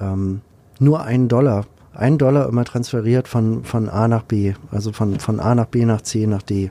ähm, 0.00 0.40
nur 0.80 1.02
einen 1.02 1.28
Dollar, 1.28 1.66
einen 1.92 2.18
Dollar 2.18 2.48
immer 2.48 2.64
transferiert 2.64 3.28
von, 3.28 3.64
von 3.64 3.88
A 3.88 4.08
nach 4.08 4.22
B, 4.22 4.54
also 4.70 4.92
von, 4.92 5.20
von 5.20 5.40
A 5.40 5.54
nach 5.54 5.66
B 5.66 5.84
nach 5.84 6.02
C 6.02 6.26
nach 6.26 6.42
D. 6.42 6.70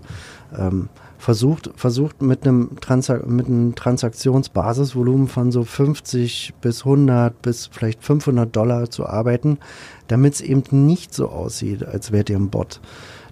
Ähm, 0.57 0.89
versucht, 1.17 1.71
versucht 1.75 2.21
mit 2.21 2.45
einem, 2.45 2.79
Transa 2.79 3.19
mit 3.25 3.47
einem 3.47 3.75
Transaktionsbasisvolumen 3.75 5.27
von 5.27 5.51
so 5.51 5.63
50 5.63 6.53
bis 6.61 6.85
100 6.85 7.41
bis 7.41 7.67
vielleicht 7.67 8.03
500 8.03 8.55
Dollar 8.55 8.89
zu 8.89 9.05
arbeiten, 9.05 9.57
damit 10.07 10.35
es 10.35 10.41
eben 10.41 10.63
nicht 10.85 11.13
so 11.13 11.29
aussieht, 11.29 11.85
als 11.85 12.11
wärt 12.11 12.29
ihr 12.29 12.37
ein 12.37 12.49
Bot. 12.49 12.79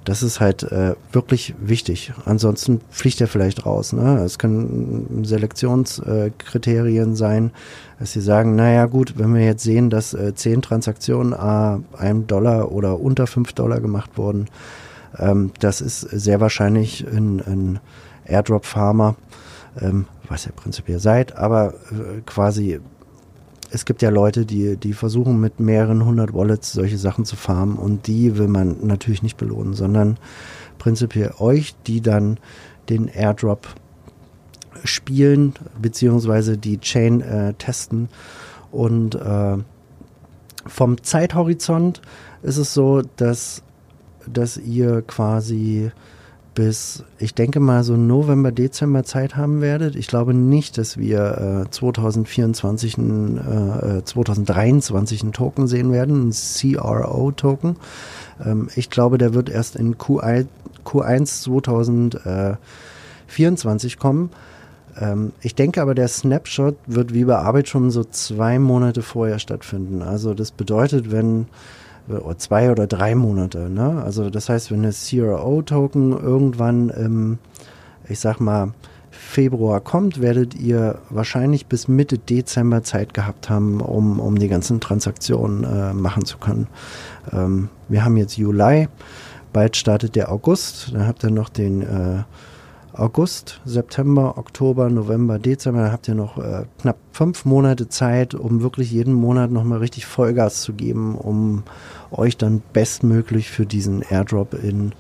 Das 0.06 0.22
ist 0.22 0.40
halt 0.40 0.62
äh, 0.64 0.94
wirklich 1.12 1.56
wichtig. 1.60 2.14
Ansonsten 2.26 2.80
fliegt 2.92 3.20
er 3.22 3.28
vielleicht 3.28 3.66
raus. 3.66 3.92
Ne? 3.92 4.20
Es 4.24 4.38
können 4.38 5.24
Selektionskriterien 5.24 7.14
äh, 7.14 7.16
sein, 7.16 7.52
dass 7.98 8.14
sie 8.14 8.22
sagen, 8.22 8.56
naja 8.56 8.86
gut, 8.86 9.18
wenn 9.18 9.34
wir 9.34 9.44
jetzt 9.44 9.64
sehen, 9.64 9.90
dass 9.90 10.14
äh, 10.14 10.36
zehn 10.36 10.62
Transaktionen 10.62 11.34
a 11.34 11.82
einem 11.98 12.28
Dollar 12.28 12.72
oder 12.72 13.00
unter 13.00 13.26
fünf 13.26 13.54
Dollar 13.54 13.80
gemacht 13.82 14.12
wurden, 14.16 14.46
ähm, 15.20 15.52
das 15.60 15.82
ist 15.82 16.02
sehr 16.02 16.42
wahrscheinlich 16.42 17.06
ein, 17.08 17.42
ein 17.42 17.80
Airdrop-Farmer, 18.26 19.16
ähm, 19.80 20.06
was 20.28 20.46
ihr 20.46 20.52
prinzipiell 20.54 21.00
seid, 21.00 21.36
aber 21.38 21.74
äh, 21.92 22.22
quasi 22.26 22.80
es 23.72 23.84
gibt 23.84 24.02
ja 24.02 24.10
Leute, 24.10 24.46
die, 24.46 24.78
die 24.78 24.94
versuchen 24.94 25.42
mit 25.42 25.60
mehreren 25.60 26.06
hundert 26.06 26.34
Wallets 26.34 26.72
solche 26.72 26.98
Sachen 26.98 27.26
zu 27.26 27.36
farmen 27.36 27.76
und 27.78 28.08
die 28.08 28.38
will 28.38 28.48
man 28.48 28.78
natürlich 28.88 29.24
nicht 29.24 29.38
belohnen, 29.38 29.74
sondern 29.74 30.18
prinzipiell 30.78 31.34
euch, 31.40 31.76
die 31.86 32.00
dann 32.00 32.40
den 32.90 33.08
Airdrop 33.08 33.68
spielen, 34.84 35.54
beziehungsweise 35.82 36.58
die 36.58 36.80
Chain 36.80 37.22
äh, 37.22 37.54
testen. 37.56 38.10
Und 38.72 39.16
äh, 39.16 39.58
vom 40.68 41.04
Zeithorizont 41.04 42.02
ist 42.44 42.58
es 42.58 42.74
so, 42.74 43.02
dass, 43.16 43.64
dass 44.32 44.58
ihr 44.58 45.02
quasi 45.02 45.92
bis, 46.56 47.04
ich 47.20 47.36
denke 47.36 47.60
mal, 47.60 47.84
so 47.84 47.98
November, 47.98 48.52
Dezember 48.52 49.04
Zeit 49.04 49.36
haben 49.36 49.62
werdet. 49.62 49.96
Ich 49.96 50.08
glaube 50.08 50.34
nicht, 50.34 50.78
dass 50.78 50.98
wir 50.98 51.66
äh, 51.68 51.70
2024, 51.70 52.98
äh, 52.98 54.04
2023 54.04 55.22
einen 55.22 55.34
Token 55.34 55.68
sehen 55.68 55.92
werden, 55.92 56.30
ein 56.30 56.32
CRO-Token. 56.32 57.76
Ähm, 58.44 58.70
ich 58.76 58.90
glaube, 58.90 59.18
der 59.18 59.34
wird 59.34 59.50
erst 59.50 59.76
in 59.76 59.98
Q1, 59.98 60.48
Q1 60.86 61.44
2024 61.44 64.00
kommen. 64.00 64.30
Ähm, 64.98 65.34
ich 65.42 65.56
denke 65.56 65.82
aber, 65.82 65.94
der 65.94 66.08
Snapshot 66.08 66.78
wird 66.88 67.14
wie 67.14 67.26
bei 67.26 67.36
Arbeit 67.36 67.68
schon 67.68 67.92
so 67.92 68.06
zwei 68.06 68.60
Monate 68.60 69.02
vorher 69.02 69.40
stattfinden. 69.40 70.02
Also 70.02 70.34
das 70.34 70.52
bedeutet, 70.52 71.12
wenn 71.12 71.48
zwei 72.38 72.72
oder 72.72 72.88
drei 72.88 73.16
Monate. 73.16 73.70
Ne? 73.70 74.02
Also 74.04 74.30
das 74.30 74.50
heißt, 74.50 74.72
wenn 74.72 74.84
das 74.84 75.10
CRO-Token 75.10 76.12
irgendwann 76.12 76.90
im, 76.90 77.40
ich 78.08 78.20
sag 78.20 78.40
mal, 78.40 78.74
Februar 79.12 79.80
kommt, 79.80 80.22
werdet 80.22 80.56
ihr 80.56 81.00
wahrscheinlich 81.10 81.68
bis 81.68 81.88
Mitte 81.88 82.18
Dezember 82.18 82.84
Zeit 82.84 83.14
gehabt 83.14 83.50
haben, 83.50 83.82
um, 83.82 84.20
um 84.20 84.38
die 84.38 84.48
ganzen 84.48 84.80
Transaktionen 84.80 85.64
äh, 85.64 85.94
machen 85.94 86.26
zu 86.26 86.38
können. 86.38 86.68
Ähm, 87.32 87.70
wir 87.88 88.04
haben 88.04 88.18
jetzt 88.18 88.38
Juli, 88.38 88.88
bald 89.54 89.78
startet 89.78 90.16
der 90.16 90.32
August, 90.32 90.92
dann 90.94 91.08
habt 91.08 91.24
ihr 91.24 91.32
noch 91.32 91.50
den 91.50 91.82
äh, 91.82 92.24
August, 92.98 93.62
September, 93.66 94.38
Oktober, 94.38 94.90
November, 94.90 95.40
Dezember, 95.40 95.84
da 95.84 95.92
habt 95.92 96.08
ihr 96.08 96.16
noch 96.16 96.38
äh, 96.38 96.66
knapp 96.82 96.98
fünf 97.12 97.46
Monate 97.46 97.90
Zeit, 97.90 98.34
um 98.34 98.62
wirklich 98.62 98.92
jeden 98.92 99.14
Monat 99.14 99.52
nochmal 99.52 99.80
richtig 99.80 100.06
Vollgas 100.06 100.62
zu 100.62 100.74
geben, 100.74 101.16
um 101.16 101.64
euch 102.12 102.38
dann 102.38 102.62
bestmöglich 102.74 103.50
für 103.50 103.66
diesen 103.66 104.02
Airdrop 104.02 104.54
in 104.54 104.94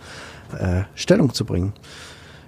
äh, 0.60 0.84
Stellung 0.96 1.34
zu 1.34 1.46
bringen. 1.46 1.74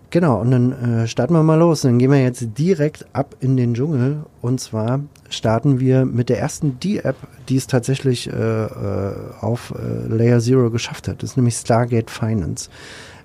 Genau, 0.10 0.40
und 0.40 0.52
dann 0.52 0.72
äh, 0.72 1.08
starten 1.08 1.34
wir 1.34 1.44
mal 1.44 1.60
los. 1.60 1.82
Dann 1.82 2.00
gehen 2.00 2.12
wir 2.12 2.22
jetzt 2.22 2.58
direkt 2.58 3.06
ab 3.12 3.36
in 3.42 3.58
den 3.58 3.74
Dschungel. 3.74 4.24
Und 4.42 4.62
zwar 4.62 5.02
starten 5.30 5.82
wir 5.82 6.06
mit 6.06 6.30
der 6.30 6.40
ersten 6.40 6.80
D-App, 6.80 7.18
die 7.50 7.58
es 7.58 7.68
tatsächlich 7.68 8.32
äh, 8.32 8.66
äh 8.66 9.14
auf 9.42 9.74
äh, 9.78 10.08
Layer 10.08 10.40
Zero 10.40 10.70
geschafft 10.70 11.10
hat. 11.10 11.22
Das 11.22 11.32
ist 11.32 11.38
nämlich 11.38 11.56
Stargate 11.56 12.10
Finance. 12.10 12.70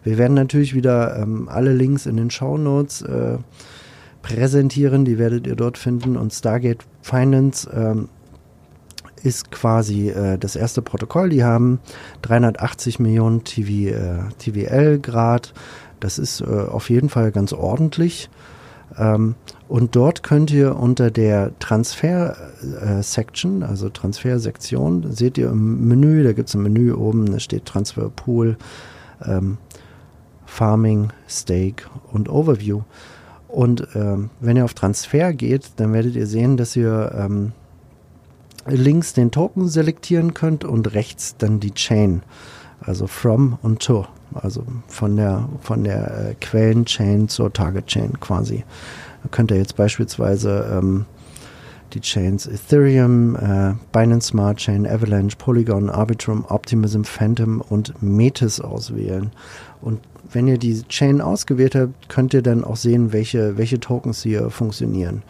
Wir 0.05 0.19
werden 0.19 0.35
natürlich 0.35 0.75
wieder 0.75 1.17
ähm, 1.17 1.49
alle 1.49 1.73
Links 1.73 2.07
in 2.07 2.17
den 2.17 2.31
Show 2.31 2.59
Notes 2.59 3.03
äh, 3.03 3.39
präsentieren, 4.23 5.05
die 5.05 5.19
werdet 5.19 5.47
ihr 5.47 5.57
dort 5.57 5.79
finden. 5.79 6.17
Und 6.17 6.33
Stargate 6.33 6.85
Finance 7.03 7.69
ähm, 7.73 8.09
ist 9.23 9.51
quasi 9.51 10.11
äh, 10.11 10.39
das 10.39 10.57
erste 10.57 10.83
Protokoll. 10.83 11.29
Die 11.29 11.45
haben 11.45 11.81
380 12.23 12.99
Millionen 12.99 13.45
TV, 13.45 13.95
äh, 13.95 14.29
TVL 14.39 14.99
Grad. 14.99 15.53
Das 16.01 16.19
ist 16.19 16.41
äh, 16.41 16.47
auf 16.47 16.91
jeden 16.91 17.09
Fall 17.09 17.31
ganz 17.31 17.53
ordentlich. 17.53 18.29
Ähm, 18.99 19.37
und 19.69 19.97
dort 19.97 20.23
könnt 20.23 20.51
ihr 20.51 20.77
unter 20.77 21.11
der 21.11 21.53
Transfer-Section, 21.61 23.63
äh, 23.63 23.65
also 23.65 23.89
Transfer-Sektion, 23.89 25.13
seht 25.13 25.39
ihr 25.39 25.51
im 25.51 25.89
Menü, 25.89 26.25
da 26.25 26.33
gibt 26.33 26.49
es 26.49 26.55
ein 26.55 26.63
Menü 26.63 26.93
oben, 26.93 27.33
da 27.33 27.39
steht 27.39 27.65
Transfer 27.65 28.11
Pool. 28.11 28.57
Ähm, 29.25 29.59
Farming, 30.53 31.09
Stake 31.27 31.85
und 32.13 32.29
Overview. 32.29 32.83
Und 33.49 33.89
ähm, 33.95 34.29
wenn 34.41 34.59
ihr 34.59 34.67
auf 34.67 34.75
Transfer 34.75 35.33
geht, 35.33 35.71
dann 35.77 35.95
werdet 35.95 36.15
ihr 36.15 36.27
sehen, 36.27 36.59
dass 36.59 36.77
ihr 36.77 37.11
ähm, 37.19 37.53
links 38.67 39.15
den 39.15 39.31
Token 39.31 39.69
selektieren 39.69 40.35
könnt 40.35 40.65
und 40.65 40.93
rechts 40.93 41.37
dann 41.39 41.59
die 41.59 41.73
Chain. 41.73 42.23
Also 42.81 43.07
from 43.07 43.59
und 43.63 43.81
to. 43.81 44.07
Also 44.35 44.65
von 44.89 45.17
der, 45.17 45.49
von 45.61 45.85
der 45.85 46.31
äh, 46.31 46.35
Quellenchain 46.35 47.29
zur 47.29 47.51
Target 47.53 47.87
Chain 47.87 48.21
quasi. 48.21 48.65
Da 49.23 49.31
könnt 49.31 49.51
ihr 49.51 49.57
jetzt 49.57 49.77
beispielsweise 49.77 50.71
ähm, 50.71 51.07
die 51.95 52.01
Chains 52.01 52.47
Ethereum, 52.47 53.37
äh, 53.37 53.75
Binance 53.93 54.29
Smart 54.29 54.59
Chain, 54.59 54.87
Avalanche, 54.87 55.37
Polygon, 55.37 55.89
Arbitrum, 55.89 56.45
Optimism, 56.47 57.05
Phantom 57.05 57.63
und 57.63 58.03
Metis 58.03 58.61
auswählen. 58.61 59.31
Und 59.81 60.01
wenn 60.33 60.49
ihr 60.49 60.59
die 60.59 60.83
Chain 60.89 61.21
ausgewählt 61.21 61.75
habt, 61.75 62.09
könnt 62.09 62.35
ihr 62.35 62.43
dann 62.43 62.65
auch 62.65 62.77
sehen, 62.77 63.13
welche, 63.13 63.57
welche 63.59 63.81
Tokens 63.81 64.23
hier 64.23 64.51
funktionieren. 64.51 65.23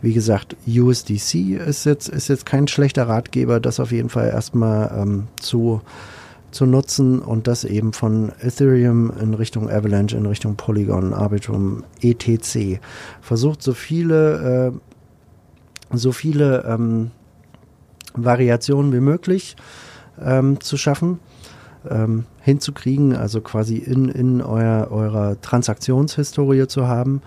Wie 0.00 0.12
gesagt, 0.12 0.56
USDC 0.66 1.56
ist 1.66 1.84
jetzt, 1.84 2.08
ist 2.08 2.28
jetzt 2.28 2.46
kein 2.46 2.66
schlechter 2.68 3.08
Ratgeber, 3.08 3.60
das 3.60 3.80
auf 3.80 3.92
jeden 3.92 4.08
Fall 4.08 4.28
erstmal 4.28 4.92
ähm, 5.00 5.28
zu, 5.38 5.80
zu 6.50 6.66
nutzen 6.66 7.20
und 7.20 7.46
das 7.46 7.64
eben 7.64 7.92
von 7.92 8.32
Ethereum 8.40 9.12
in 9.20 9.34
Richtung 9.34 9.70
Avalanche, 9.70 10.16
in 10.16 10.26
Richtung 10.26 10.56
Polygon, 10.56 11.14
Arbitrum, 11.14 11.84
etc. 12.00 12.80
Versucht 13.20 13.62
so 13.62 13.74
viele, 13.74 14.72
äh, 14.72 15.96
so 15.96 16.12
viele 16.12 16.64
ähm, 16.66 17.12
Variationen 18.14 18.92
wie 18.92 19.00
möglich 19.00 19.56
ähm, 20.20 20.60
zu 20.60 20.76
schaffen, 20.76 21.20
ähm, 21.88 22.24
hinzukriegen, 22.40 23.14
also 23.14 23.40
quasi 23.40 23.76
in, 23.76 24.08
in 24.08 24.40
euer, 24.40 24.88
eurer 24.90 25.40
Transaktionshistorie 25.40 26.66
zu 26.66 26.86
haben. 26.86 27.22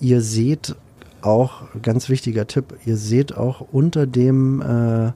Ihr 0.00 0.20
seht 0.20 0.76
auch, 1.20 1.62
ganz 1.82 2.08
wichtiger 2.08 2.46
Tipp, 2.46 2.74
ihr 2.86 2.96
seht 2.96 3.36
auch 3.36 3.66
unter 3.72 4.06
dem 4.06 4.62
äh, 4.62 5.12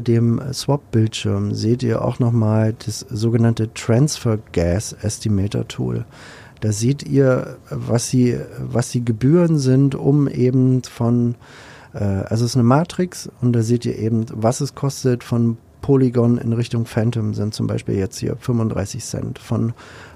dem 0.00 0.40
Swap-Bildschirm 0.52 1.52
seht 1.52 1.82
ihr 1.82 2.04
auch 2.04 2.20
nochmal 2.20 2.76
das 2.86 3.00
sogenannte 3.00 3.74
Transfer 3.74 4.38
Gas 4.52 4.92
Estimator 4.92 5.66
Tool. 5.66 6.04
Da 6.60 6.72
seht 6.72 7.02
ihr, 7.02 7.56
was 7.70 8.10
die, 8.10 8.38
was 8.58 8.90
die 8.90 9.04
Gebühren 9.04 9.58
sind, 9.58 9.94
um 9.94 10.28
eben 10.28 10.82
von, 10.84 11.34
äh, 11.92 11.98
also 12.04 12.44
es 12.44 12.52
ist 12.52 12.56
eine 12.56 12.64
Matrix 12.64 13.28
und 13.42 13.52
da 13.52 13.62
seht 13.62 13.84
ihr 13.84 13.98
eben, 13.98 14.26
was 14.32 14.60
es 14.60 14.74
kostet 14.74 15.24
von 15.24 15.58
Polygon 15.84 16.38
in 16.38 16.54
Richtung 16.54 16.86
Phantom 16.86 17.34
sind 17.34 17.52
zum 17.52 17.66
Beispiel 17.66 17.96
jetzt 17.96 18.16
hier 18.16 18.36
35 18.36 19.04
Cent. 19.04 19.38
Von 19.38 19.74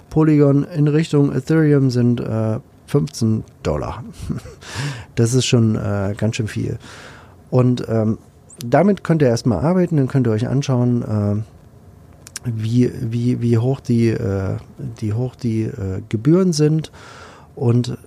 Polygon 0.08 0.64
in 0.64 0.88
Richtung 0.88 1.30
Ethereum 1.30 1.90
sind 1.90 2.20
äh, 2.20 2.58
15 2.86 3.44
Dollar. 3.62 4.02
Das 5.14 5.34
ist 5.34 5.44
schon 5.44 5.74
äh, 5.74 6.14
ganz 6.16 6.36
schön 6.36 6.48
viel. 6.48 6.78
Und 7.50 7.84
ähm, 7.86 8.16
damit 8.64 9.04
könnt 9.04 9.20
ihr 9.20 9.28
erstmal 9.28 9.62
arbeiten, 9.62 9.98
dann 9.98 10.08
könnt 10.08 10.26
ihr 10.26 10.30
euch 10.30 10.48
anschauen, 10.48 11.02
äh, 11.02 11.42
wie, 12.46 12.90
wie, 13.02 13.42
wie 13.42 13.58
hoch 13.58 13.80
die, 13.80 14.08
äh, 14.08 14.56
die, 15.02 15.12
hoch 15.12 15.36
die 15.36 15.64
äh, 15.64 16.00
Gebühren 16.08 16.54
sind 16.54 16.92
und 17.54 17.98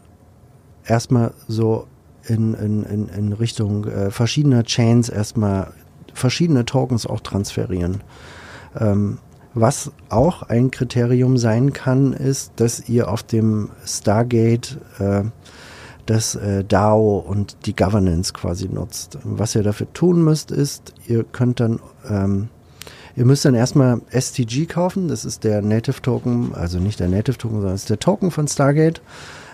erstmal 0.84 1.36
so 1.48 1.86
in, 2.25 2.56
in, 2.56 3.08
in, 3.08 3.34
Richtung 3.34 3.86
äh, 3.86 4.10
verschiedener 4.10 4.63
Chains 4.63 5.10
erstmal 5.10 5.74
verschiedene 6.13 6.65
Tokens 6.65 7.06
auch 7.06 7.22
transferieren. 7.22 8.01
Ähm, 8.80 9.18
was 9.53 9.91
auch 10.10 10.44
ein 10.44 10.72
Kriterium 10.72 11.38
sein 11.38 11.74
kann, 11.74 12.13
ist, 12.13 12.53
dass 12.56 12.88
ihr 12.88 13.12
auf 13.12 13.22
dem 13.24 13.70
Stargate 13.86 14.77
äh, 15.00 15.24
das 16.06 16.36
äh, 16.36 16.63
DAO 16.63 17.18
und 17.18 17.65
die 17.65 17.75
Governance 17.75 18.34
quasi 18.34 18.70
nutzt. 18.70 19.18
Was 19.24 19.56
ihr 19.56 19.63
dafür 19.63 19.91
tun 19.94 20.24
müsst, 20.24 20.51
ist, 20.51 20.94
ihr 21.08 21.24
könnt 21.24 21.60
dann, 21.60 21.80
ähm, 22.10 22.48
ihr 23.15 23.25
müsst 23.25 23.44
dann 23.44 23.56
erstmal 23.56 24.01
STG 24.10 24.68
kaufen. 24.68 25.10
Das 25.10 25.25
ist 25.25 25.44
der 25.44 25.62
Native 25.62 26.01
Token, 26.01 26.56
also 26.56 26.80
nicht 26.80 27.00
der 27.00 27.10
Native 27.10 27.38
Token, 27.38 27.58
sondern 27.58 27.75
ist 27.75 27.89
der 27.89 28.00
Token 28.00 28.32
von 28.32 28.48
Stargate. 28.48 29.01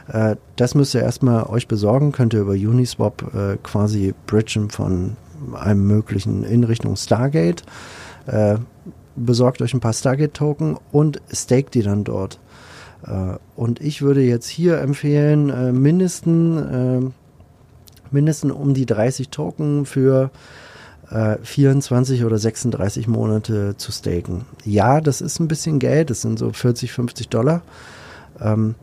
Äh, 0.08 0.36
das 0.56 0.76
müsst 0.76 0.94
ihr 0.94 1.02
erstmal 1.02 1.44
euch 1.44 1.68
besorgen. 1.68 2.12
Könnt 2.12 2.34
ihr 2.34 2.42
über 2.42 2.54
Uniswap 2.54 3.34
äh, 3.34 3.58
quasi 3.64 4.14
bridgen 4.28 4.70
von 4.70 5.18
einem 5.54 5.86
möglichen 5.88 6.44
in 6.44 6.64
Richtung 6.64 6.96
Stargate. 6.96 7.64
Äh, 8.26 8.58
besorgt 9.16 9.62
euch 9.62 9.74
ein 9.74 9.80
paar 9.80 9.94
Stargate-Token 9.94 10.78
und 10.92 11.22
staked 11.32 11.74
die 11.74 11.82
dann 11.82 12.04
dort. 12.04 12.40
Äh, 13.06 13.38
und 13.56 13.82
ich 13.82 14.02
würde 14.02 14.22
jetzt 14.22 14.48
hier 14.48 14.80
empfehlen, 14.80 15.50
äh, 15.50 15.72
mindestens, 15.72 16.62
äh, 16.62 17.10
mindestens 18.12 18.52
um 18.52 18.74
die 18.74 18.86
30 18.86 19.30
Token 19.30 19.86
für 19.86 20.32
24 21.42 22.26
oder 22.26 22.38
36 22.38 23.08
Monate 23.08 23.76
zu 23.78 23.94
staken. 23.94 24.44
Ja, 24.66 25.00
das 25.00 25.22
ist 25.22 25.40
ein 25.40 25.48
bisschen 25.48 25.80
Geld, 25.80 26.10
das 26.10 26.22
sind 26.22 26.38
so 26.38 26.52
40, 26.52 26.92
50 26.92 27.30
Dollar. 27.30 27.62
Ähm, 28.42 28.76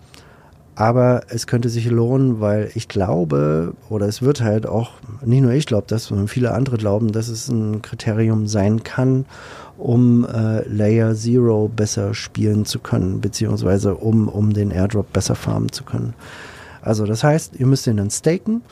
aber 0.77 1.23
es 1.29 1.47
könnte 1.47 1.69
sich 1.69 1.89
lohnen, 1.89 2.41
weil 2.41 2.71
ich 2.75 2.89
glaube, 2.89 3.75
oder 3.89 4.07
es 4.07 4.23
wird 4.23 4.41
halt 4.41 4.67
auch, 4.67 4.93
nicht 5.25 5.43
nur 5.43 5.53
ich 5.53 5.67
glaube 5.67 5.85
das, 5.87 6.07
sondern 6.07 6.29
viele 6.29 6.53
andere 6.53 6.79
glauben, 6.79 7.13
dass 7.13 7.29
es 7.29 7.49
ein 7.49 7.81
Kriterium 7.81 8.47
sein 8.49 8.83
kann, 8.83 9.25
um 9.79 10.27
äh, 10.27 10.67
Layer 10.69 11.15
Zero 11.15 11.69
besser 11.69 12.15
spielen 12.15 12.65
zu 12.65 12.81
können, 12.81 13.21
beziehungsweise 13.21 13.95
um, 13.95 14.29
um 14.29 14.53
den 14.53 14.71
Airdrop 14.71 15.13
besser 15.13 15.37
farmen 15.37 15.71
zu 15.71 15.85
können. 15.85 16.15
Also 16.83 17.07
das 17.07 17.23
heißt, 17.23 17.55
ihr 17.57 17.67
müsst 17.67 17.87
den 17.87 17.97
dann 17.97 18.11
staken. 18.11 18.63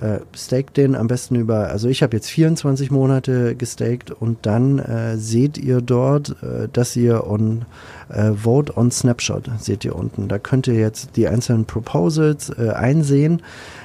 Äh, 0.00 0.18
stake 0.36 0.72
den 0.72 0.96
am 0.96 1.06
besten 1.06 1.36
über, 1.36 1.68
also 1.68 1.88
ich 1.88 2.02
habe 2.02 2.16
jetzt 2.16 2.28
24 2.28 2.90
Monate 2.90 3.54
gestaked 3.54 4.10
und 4.10 4.44
dann 4.44 4.80
äh, 4.80 5.16
seht 5.16 5.56
ihr 5.56 5.80
dort, 5.80 6.36
äh, 6.42 6.68
dass 6.72 6.96
ihr 6.96 7.26
on 7.28 7.64
äh, 8.08 8.32
Vote 8.32 8.76
on 8.76 8.90
Snapshot 8.90 9.48
seht 9.60 9.84
ihr 9.84 9.94
unten. 9.94 10.26
Da 10.26 10.38
könnt 10.38 10.66
ihr 10.66 10.74
jetzt 10.74 11.16
die 11.16 11.28
einzelnen 11.28 11.64
Proposals 11.64 12.50
äh, 12.50 12.70
einsehen. 12.70 13.42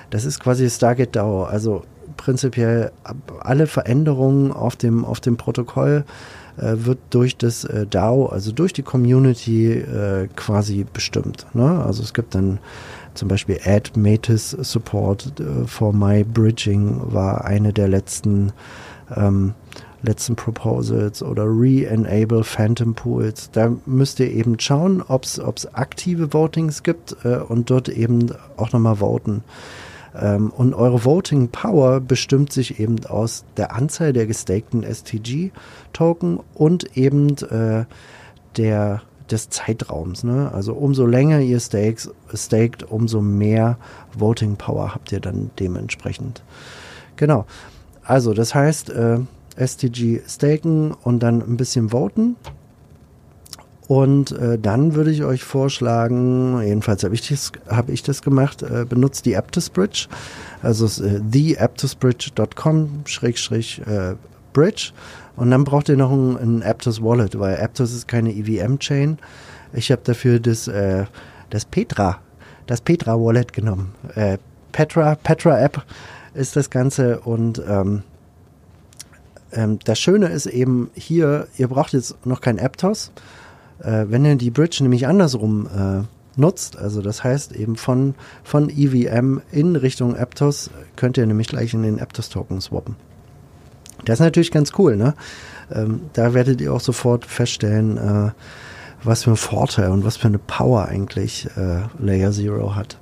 Das 0.09 0.25
ist 0.25 0.39
quasi 0.39 0.67
Stargate 0.69 1.15
DAO. 1.15 1.43
Also 1.43 1.83
prinzipiell 2.17 2.91
alle 3.39 3.67
Veränderungen 3.67 4.51
auf 4.51 4.75
dem, 4.75 5.05
auf 5.05 5.19
dem 5.19 5.37
Protokoll 5.37 6.05
äh, 6.57 6.73
wird 6.85 6.99
durch 7.11 7.37
das 7.37 7.63
äh, 7.63 7.85
DAO, 7.85 8.25
also 8.25 8.51
durch 8.51 8.73
die 8.73 8.83
Community 8.83 9.71
äh, 9.73 10.27
quasi 10.35 10.85
bestimmt. 10.91 11.45
Ne? 11.53 11.83
Also 11.85 12.03
es 12.03 12.13
gibt 12.13 12.35
dann 12.35 12.59
zum 13.19 13.27
Beispiel 13.27 13.59
Add 13.65 13.99
Metis 13.99 14.51
Support 14.51 15.39
äh, 15.39 15.67
for 15.67 15.93
My 15.93 16.23
Bridging 16.23 17.01
war 17.13 17.43
eine 17.43 17.73
der 17.73 17.89
letzten 17.89 18.53
ähm, 19.15 19.53
letzten 20.01 20.37
Proposals 20.37 21.21
oder 21.21 21.43
Re-Enable 21.43 22.45
Phantom 22.45 22.95
Pools. 22.95 23.51
Da 23.51 23.73
müsst 23.85 24.21
ihr 24.21 24.31
eben 24.31 24.57
schauen, 24.57 25.03
ob 25.05 25.25
es 25.25 25.39
aktive 25.73 26.33
Votings 26.33 26.83
gibt 26.83 27.17
äh, 27.25 27.39
und 27.39 27.69
dort 27.69 27.89
eben 27.89 28.31
auch 28.55 28.71
nochmal 28.71 28.95
voten. 29.01 29.43
Ähm, 30.17 30.51
und 30.51 30.73
eure 30.73 31.03
Voting 31.03 31.49
Power 31.49 31.99
bestimmt 31.99 32.53
sich 32.53 32.79
eben 32.79 33.05
aus 33.05 33.43
der 33.57 33.75
Anzahl 33.75 34.13
der 34.13 34.27
gestakten 34.27 34.83
STG-Token 34.83 36.39
und 36.53 36.95
eben 36.95 37.35
äh, 37.49 37.83
der 38.55 39.01
des 39.31 39.49
Zeitraums. 39.49 40.23
Ne? 40.23 40.51
Also 40.53 40.73
umso 40.73 41.05
länger 41.05 41.39
ihr 41.39 41.59
stakes, 41.59 42.09
staked, 42.33 42.83
umso 42.83 43.21
mehr 43.21 43.77
Voting 44.17 44.55
Power 44.55 44.93
habt 44.93 45.11
ihr 45.11 45.19
dann 45.19 45.51
dementsprechend. 45.59 46.43
Genau. 47.15 47.45
Also 48.03 48.33
das 48.33 48.55
heißt, 48.55 48.89
äh, 48.89 49.19
STG 49.55 50.21
staken 50.27 50.93
und 51.03 51.21
dann 51.21 51.41
ein 51.41 51.57
bisschen 51.57 51.89
voten. 51.89 52.35
Und 53.87 54.31
äh, 54.33 54.59
dann 54.59 54.93
würde 54.93 55.09
ich 55.09 55.23
euch 55.23 55.43
vorschlagen, 55.43 56.61
jedenfalls 56.61 57.03
habe 57.03 57.15
ich, 57.15 57.27
das, 57.27 57.51
hab 57.67 57.89
ich 57.89 58.03
das 58.03 58.21
gemacht, 58.21 58.61
äh, 58.61 58.85
benutzt 58.87 59.25
die 59.25 59.35
Aptus 59.35 59.71
Bridge, 59.71 60.07
also 60.61 60.85
äh, 61.03 61.19
theaptusbridge.com 61.19 63.01
schrägstrich 63.05 63.81
äh, 63.87 64.13
Bridge. 64.53 64.91
Und 65.39 65.51
dann 65.51 65.63
braucht 65.63 65.87
ihr 65.87 65.95
noch 65.95 66.11
ein, 66.11 66.35
ein 66.35 66.63
Aptus 66.63 67.01
Wallet, 67.01 67.39
weil 67.39 67.61
Aptus 67.61 67.93
ist 67.93 68.09
keine 68.09 68.33
EVM-Chain. 68.33 69.17
Ich 69.71 69.89
habe 69.89 70.01
dafür 70.03 70.41
das, 70.41 70.67
äh, 70.67 71.05
das 71.49 71.63
Petra, 71.63 72.19
das 72.67 72.81
Petra 72.81 73.13
Wallet 73.13 73.53
genommen. 73.53 73.95
Äh, 74.15 74.37
Petra, 74.73 75.15
Petra 75.15 75.57
App 75.61 75.81
ist 76.33 76.57
das 76.57 76.69
Ganze 76.69 77.21
und 77.21 77.63
ähm, 77.65 78.03
ähm, 79.53 79.79
das 79.85 79.97
Schöne 79.97 80.27
ist 80.27 80.45
eben 80.45 80.91
hier, 80.93 81.47
ihr 81.57 81.69
braucht 81.69 81.93
jetzt 81.93 82.25
noch 82.25 82.41
kein 82.41 82.59
Aptos. 82.59 83.13
Äh, 83.79 84.07
wenn 84.09 84.25
ihr 84.25 84.35
die 84.35 84.51
Bridge 84.51 84.79
nämlich 84.81 85.07
andersrum 85.07 85.67
äh, 85.67 86.39
nutzt, 86.39 86.77
also 86.77 87.01
das 87.01 87.23
heißt 87.23 87.53
eben 87.53 87.77
von, 87.77 88.13
von 88.43 88.69
EVM 88.69 89.39
in 89.53 89.77
Richtung 89.77 90.17
Aptos, 90.17 90.69
könnt 90.97 91.17
ihr 91.17 91.25
nämlich 91.25 91.47
gleich 91.47 91.73
in 91.73 91.83
den 91.83 92.01
Aptos-Token 92.01 92.59
swappen. 92.59 92.97
Das 94.05 94.19
ist 94.19 94.23
natürlich 94.23 94.51
ganz 94.51 94.71
cool, 94.77 94.95
ne? 94.95 95.13
Ähm, 95.71 96.01
da 96.13 96.33
werdet 96.33 96.61
ihr 96.61 96.73
auch 96.73 96.79
sofort 96.79 97.25
feststellen, 97.25 97.97
äh, 97.97 98.31
was 99.03 99.23
für 99.23 99.31
ein 99.31 99.37
Vorteil 99.37 99.89
und 99.91 100.03
was 100.03 100.17
für 100.17 100.27
eine 100.27 100.39
Power 100.39 100.87
eigentlich 100.87 101.47
äh, 101.57 101.81
Layer 101.99 102.31
Zero 102.31 102.75
hat. 102.75 102.97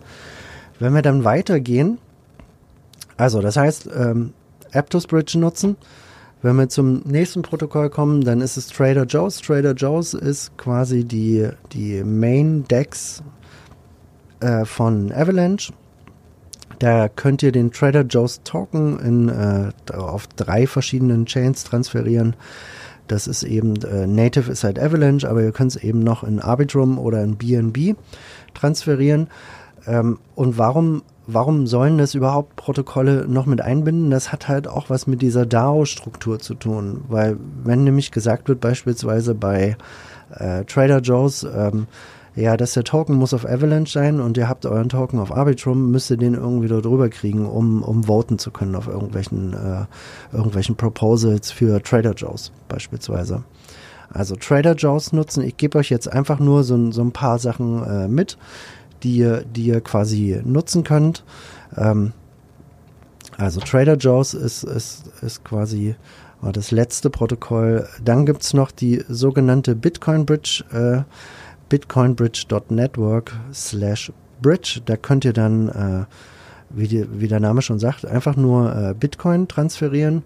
Wenn 0.79 0.93
wir 0.93 1.01
dann 1.01 1.23
weitergehen, 1.23 1.97
also 3.15 3.41
das 3.41 3.57
heißt, 3.57 3.89
ähm, 3.95 4.33
Aptos 4.73 5.07
Bridge 5.07 5.39
nutzen, 5.39 5.77
wenn 6.43 6.55
wir 6.55 6.69
zum 6.69 7.01
nächsten 7.05 7.41
Protokoll 7.41 7.89
kommen, 7.89 8.23
dann 8.23 8.41
ist 8.41 8.57
es 8.57 8.67
Trader 8.67 9.05
Joe's. 9.05 9.41
Trader 9.41 9.73
Joe's 9.73 10.13
ist 10.13 10.55
quasi 10.57 11.03
die, 11.03 11.49
die 11.73 12.03
Main 12.03 12.65
Dex 12.65 13.23
äh, 14.39 14.63
von 14.65 15.11
Avalanche. 15.11 15.73
Da 16.79 17.09
könnt 17.09 17.41
ihr 17.41 17.51
den 17.51 17.71
Trader 17.71 18.03
Joe's 18.03 18.41
Token 18.43 18.99
in, 18.99 19.29
äh, 19.29 19.71
auf 19.93 20.27
drei 20.27 20.67
verschiedenen 20.67 21.25
Chains 21.25 21.63
transferieren. 21.63 22.35
Das 23.07 23.27
ist 23.27 23.43
eben, 23.43 23.75
äh, 23.83 24.05
Native 24.05 24.51
ist 24.51 24.63
halt 24.63 24.79
Avalanche, 24.79 25.27
aber 25.29 25.41
ihr 25.41 25.51
könnt 25.51 25.75
es 25.75 25.83
eben 25.83 25.99
noch 25.99 26.23
in 26.23 26.39
Arbitrum 26.39 26.99
oder 26.99 27.23
in 27.23 27.37
BNB 27.37 27.95
transferieren. 28.53 29.29
Ähm, 29.87 30.19
und 30.35 30.57
warum, 30.57 31.03
warum 31.25 31.65
sollen 31.67 31.97
das 31.97 32.13
überhaupt 32.13 32.55
Protokolle 32.57 33.25
noch 33.27 33.45
mit 33.45 33.61
einbinden? 33.61 34.11
Das 34.11 34.31
hat 34.31 34.47
halt 34.47 34.67
auch 34.67 34.89
was 34.89 35.07
mit 35.07 35.21
dieser 35.21 35.45
DAO-Struktur 35.45 36.39
zu 36.39 36.53
tun. 36.53 37.05
Weil 37.07 37.37
wenn 37.63 37.85
nämlich 37.85 38.11
gesagt 38.11 38.49
wird, 38.49 38.59
beispielsweise 38.59 39.33
bei 39.33 39.77
äh, 40.35 40.65
Trader 40.65 40.99
Joe's, 40.99 41.43
ähm, 41.43 41.87
ja, 42.37 42.55
dass 42.55 42.73
der 42.73 42.83
Token 42.83 43.15
muss 43.15 43.33
auf 43.33 43.45
Avalanche 43.45 43.91
sein 43.91 44.21
und 44.21 44.37
ihr 44.37 44.47
habt 44.47 44.67
euren 44.67 44.89
Token 44.89 45.19
auf 45.19 45.35
Arbitrum, 45.35 45.89
müsst 45.89 46.11
ihr 46.11 46.17
den 46.17 46.35
irgendwie 46.35 46.67
da 46.67 46.81
drüber 46.81 47.09
kriegen, 47.09 47.47
um, 47.47 47.81
um 47.81 48.03
voten 48.03 48.37
zu 48.37 48.51
können 48.51 48.75
auf 48.75 48.87
irgendwelchen, 48.87 49.53
äh, 49.53 49.85
irgendwelchen 50.35 50.75
Proposals 50.75 51.49
für 51.51 51.81
Trader 51.81 52.13
Joe's 52.13 52.51
beispielsweise. 52.67 53.43
Also 54.11 54.35
Trader 54.35 54.75
Joe's 54.75 55.13
nutzen. 55.13 55.43
Ich 55.43 55.57
gebe 55.57 55.79
euch 55.79 55.89
jetzt 55.89 56.11
einfach 56.11 56.39
nur 56.39 56.63
so, 56.63 56.91
so 56.91 57.01
ein 57.01 57.11
paar 57.11 57.39
Sachen 57.39 57.83
äh, 57.83 58.07
mit, 58.07 58.37
die 59.01 59.17
ihr, 59.17 59.43
die 59.43 59.65
ihr 59.65 59.81
quasi 59.81 60.39
nutzen 60.45 60.83
könnt. 60.83 61.23
Ähm, 61.75 62.13
also 63.35 63.59
Trader 63.61 63.95
Joe's 63.95 64.35
ist, 64.35 64.63
ist, 64.63 65.07
ist 65.23 65.43
quasi 65.43 65.95
das 66.41 66.69
letzte 66.69 67.09
Protokoll. 67.09 67.87
Dann 68.03 68.27
gibt's 68.27 68.53
noch 68.53 68.69
die 68.69 69.03
sogenannte 69.09 69.75
Bitcoin 69.75 70.27
Bridge. 70.27 70.63
Äh, 70.71 71.03
bitcoinbridge.network 71.69 73.33
slash 73.53 74.11
bridge. 74.41 74.81
Da 74.85 74.97
könnt 74.97 75.25
ihr 75.25 75.33
dann, 75.33 75.69
äh, 75.69 76.05
wie, 76.69 76.87
die, 76.87 77.07
wie, 77.19 77.27
der 77.27 77.39
Name 77.39 77.61
schon 77.61 77.79
sagt, 77.79 78.05
einfach 78.05 78.35
nur 78.35 78.75
äh, 78.75 78.93
Bitcoin 78.93 79.47
transferieren 79.47 80.23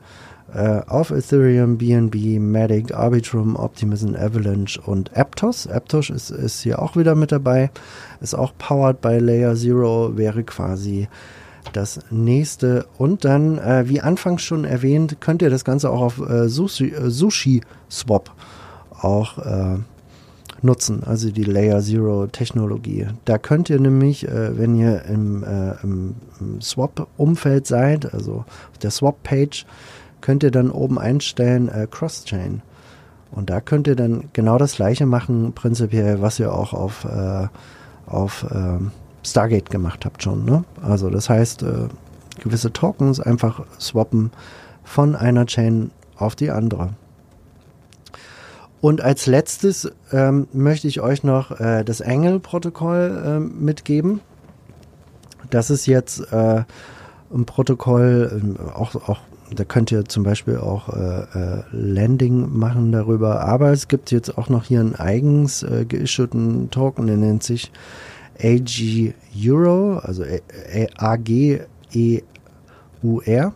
äh, 0.54 0.82
auf 0.88 1.12
Ethereum, 1.12 1.78
BNB, 1.78 2.40
Matic, 2.40 2.94
Arbitrum, 2.94 3.56
Optimism, 3.56 4.16
Avalanche 4.16 4.82
und 4.82 5.16
Aptos. 5.18 5.68
Aptos 5.68 6.10
ist, 6.10 6.30
ist 6.32 6.62
hier 6.62 6.82
auch 6.82 6.96
wieder 6.96 7.16
mit 7.16 7.32
dabei. 7.32 7.72
Ist 8.20 8.36
auch 8.36 8.54
powered 8.58 9.02
by 9.02 9.20
Layer 9.20 9.56
Zero, 9.56 10.18
wäre 10.18 10.44
quasi 10.44 11.08
das 11.74 12.00
nächste. 12.10 12.86
Und 12.98 13.24
dann, 13.24 13.58
äh, 13.60 13.88
wie 13.88 14.02
anfangs 14.02 14.42
schon 14.42 14.66
erwähnt, 14.66 15.18
könnt 15.22 15.42
ihr 15.42 15.50
das 15.50 15.64
Ganze 15.64 15.90
auch 15.90 16.02
auf 16.02 16.20
äh, 16.20 16.50
Sushi, 16.50 16.90
äh, 16.90 17.10
Sushi 17.10 17.62
Swap 17.90 18.32
auch 19.00 19.38
äh, 19.40 19.78
nutzen, 20.64 21.04
also 21.04 21.32
die 21.32 21.44
Layer 21.44 21.82
Zero 21.82 22.28
Technologie. 22.28 23.08
Da 23.26 23.38
könnt 23.38 23.70
ihr 23.70 23.80
nämlich, 23.80 24.28
äh, 24.28 24.58
wenn 24.58 24.76
ihr 24.76 25.04
im, 25.06 25.44
äh, 25.44 25.74
im, 25.84 26.16
Swap-Umfeld 26.62 27.68
seid, 27.68 28.14
also 28.14 28.46
auf 28.72 28.78
der 28.82 28.92
Swap-Page, 28.92 29.66
könnt 30.22 30.44
ihr 30.44 30.52
dann 30.52 30.72
oben 30.72 31.00
einstellen 31.00 31.70
äh, 31.70 31.88
Cross-Chain. 31.90 32.62
Und 33.32 33.50
da 33.50 33.62
könnt 33.62 33.88
ihr 33.88 33.96
dann 33.96 34.26
genau 34.34 34.58
das 34.58 34.76
gleiche 34.76 35.06
machen, 35.06 35.54
prinzipiell, 35.54 36.22
was 36.22 36.40
ihr 36.40 36.54
auch 36.54 36.74
auf, 36.74 37.06
äh, 37.06 37.48
auf 38.08 38.46
ähm, 38.52 38.92
Stargate 39.24 39.70
gemacht 39.70 40.06
habt 40.06 40.22
schon. 40.24 40.46
Ne? 40.46 40.64
Also 40.82 41.10
das 41.10 41.30
heißt, 41.30 41.64
äh, 41.64 41.88
gewisse 42.40 42.74
Tokens 42.74 43.20
einfach 43.20 43.64
swappen 43.80 44.32
von 44.84 45.16
einer 45.16 45.46
Chain 45.46 45.92
auf 46.18 46.36
die 46.36 46.52
andere. 46.52 46.90
Und 48.82 49.02
als 49.02 49.28
letztes 49.28 49.92
ähm, 50.12 50.48
möchte 50.54 50.88
ich 50.88 51.02
euch 51.02 51.24
noch 51.24 51.60
äh, 51.60 51.84
das 51.84 52.02
Engel-Protokoll 52.02 53.24
äh, 53.24 53.40
mitgeben. 53.40 54.22
Das 55.52 55.70
ist 55.70 55.86
jetzt 55.86 56.20
äh, 56.34 56.64
ein 57.32 57.46
Protokoll, 57.46 58.58
äh, 58.58 58.72
auch, 58.74 58.96
auch 59.08 59.20
da 59.54 59.66
könnt 59.66 59.92
ihr 59.92 60.06
zum 60.06 60.24
Beispiel 60.24 60.58
auch 60.58 60.90
äh, 60.90 61.22
äh, 61.22 61.64
Landing 61.72 62.58
machen 62.58 62.92
darüber. 62.92 63.42
Aber 63.42 63.72
es 63.72 63.88
gibt 63.88 64.12
jetzt 64.12 64.36
auch 64.38 64.50
noch 64.50 64.64
hier 64.64 64.80
einen 64.80 64.96
eigens 64.96 65.62
äh, 65.62 65.86
geissueden 65.86 66.72
Token, 66.72 67.06
der 67.06 67.18
nennt 67.18 67.44
sich 67.44 67.72
AG 68.42 69.14
Euro, 69.46 70.00
also 70.00 70.24
AG 70.98 71.60
EUR. 73.04 73.54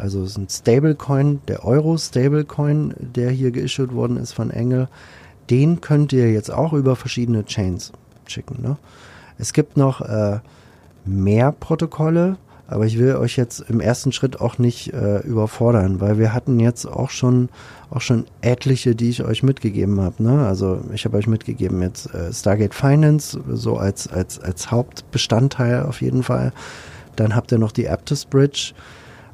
Also 0.00 0.22
es 0.22 0.30
ist 0.30 0.38
ein 0.38 0.48
Stablecoin, 0.48 1.40
der 1.46 1.64
Euro 1.64 1.96
Stablecoin, 1.98 2.94
der 2.98 3.30
hier 3.30 3.50
geissued 3.50 3.94
worden 3.94 4.16
ist 4.16 4.32
von 4.32 4.50
Engel. 4.50 4.88
Den 5.50 5.80
könnt 5.80 6.12
ihr 6.12 6.32
jetzt 6.32 6.50
auch 6.50 6.72
über 6.72 6.96
verschiedene 6.96 7.44
Chains 7.44 7.92
schicken. 8.26 8.62
Ne? 8.62 8.76
Es 9.38 9.52
gibt 9.52 9.76
noch 9.76 10.00
äh, 10.00 10.38
mehr 11.04 11.52
Protokolle, 11.52 12.36
aber 12.66 12.86
ich 12.86 12.98
will 12.98 13.16
euch 13.16 13.36
jetzt 13.36 13.60
im 13.68 13.80
ersten 13.80 14.12
Schritt 14.12 14.40
auch 14.40 14.58
nicht 14.58 14.92
äh, 14.92 15.18
überfordern, 15.20 16.00
weil 16.00 16.18
wir 16.18 16.32
hatten 16.32 16.60
jetzt 16.60 16.86
auch 16.86 17.10
schon 17.10 17.48
auch 17.90 18.00
schon 18.00 18.26
etliche, 18.42 18.94
die 18.94 19.10
ich 19.10 19.24
euch 19.24 19.42
mitgegeben 19.42 20.00
habe. 20.00 20.22
Ne? 20.22 20.46
Also 20.46 20.80
ich 20.94 21.04
habe 21.04 21.16
euch 21.16 21.26
mitgegeben 21.26 21.82
jetzt 21.82 22.14
äh, 22.14 22.32
Stargate 22.32 22.74
Finance 22.74 23.40
so 23.50 23.76
als 23.76 24.06
als 24.06 24.38
als 24.38 24.70
Hauptbestandteil 24.70 25.82
auf 25.82 26.00
jeden 26.00 26.22
Fall. 26.22 26.52
Dann 27.16 27.34
habt 27.34 27.50
ihr 27.50 27.58
noch 27.58 27.72
die 27.72 27.88
Aptus 27.88 28.24
Bridge. 28.24 28.72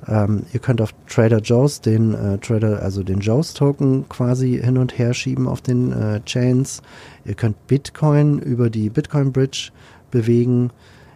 Ähm, 0.08 0.44
ihr 0.52 0.60
könnt 0.60 0.80
auf 0.80 0.94
Trader 1.08 1.40
Joe's 1.40 1.80
den 1.80 2.14
äh, 2.14 2.38
Trader, 2.38 2.82
also 2.82 3.02
den 3.02 3.20
Joe's 3.20 3.54
Token 3.54 4.08
quasi 4.08 4.60
hin 4.62 4.78
und 4.78 4.98
her 4.98 5.14
schieben 5.14 5.48
auf 5.48 5.60
den 5.60 5.92
äh, 5.92 6.20
Chains. 6.24 6.82
Ihr 7.24 7.34
könnt 7.34 7.66
Bitcoin 7.66 8.38
über 8.38 8.70
die 8.70 8.90
Bitcoin 8.90 9.32
Bridge 9.32 9.70
bewegen. 10.10 10.70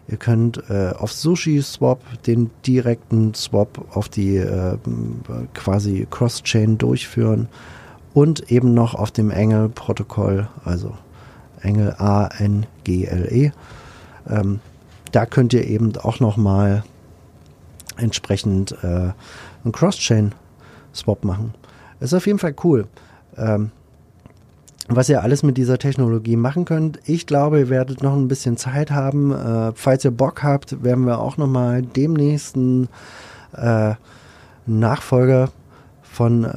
Ihr 0.09 0.17
könnt 0.17 0.63
äh, 0.69 0.93
auf 0.99 1.13
Sushi 1.13 1.63
Swap 1.63 2.03
den 2.25 2.51
direkten 2.67 3.35
Swap 3.35 3.97
auf 3.97 4.09
die 4.09 4.37
äh, 4.37 4.77
quasi 5.55 6.07
Cross-Chain 6.11 6.79
durchführen 6.79 7.49
und 8.13 8.51
eben 8.51 8.75
noch 8.75 8.95
auf 8.95 9.13
dem 9.13 9.31
Engel-Protokoll, 9.31 10.49
also 10.65 10.95
Engel 11.63 11.95
A-N-G-L-E. 11.97 13.53
Ähm, 14.29 14.61
da 15.13 15.27
könnt 15.27 15.53
ihr 15.53 15.67
eben 15.67 15.97
auch 15.97 16.19
nochmal 16.19 16.83
entsprechend 18.01 18.73
äh, 18.83 19.13
einen 19.65 19.73
Cross-Chain-Swap 19.73 21.25
machen. 21.25 21.55
ist 22.01 22.15
auf 22.15 22.27
jeden 22.27 22.39
Fall 22.39 22.55
cool. 22.65 22.87
Ähm, 23.37 23.71
was 24.89 25.09
ihr 25.09 25.23
alles 25.23 25.45
mit 25.45 25.57
dieser 25.57 25.79
Technologie 25.79 26.35
machen 26.35 26.65
könnt. 26.65 26.99
Ich 27.05 27.27
glaube, 27.27 27.61
ihr 27.61 27.69
werdet 27.69 28.03
noch 28.03 28.15
ein 28.15 28.27
bisschen 28.27 28.57
Zeit 28.57 28.91
haben. 28.91 29.31
Äh, 29.31 29.73
falls 29.75 30.05
ihr 30.05 30.11
Bock 30.11 30.43
habt, 30.43 30.83
werden 30.83 31.07
wir 31.07 31.21
auch 31.21 31.37
nochmal 31.37 31.83
demnächst 31.83 32.57
einen 32.57 32.89
äh, 33.53 33.95
Nachfolger 34.67 35.51
von, 36.13 36.45
äh, 36.45 36.51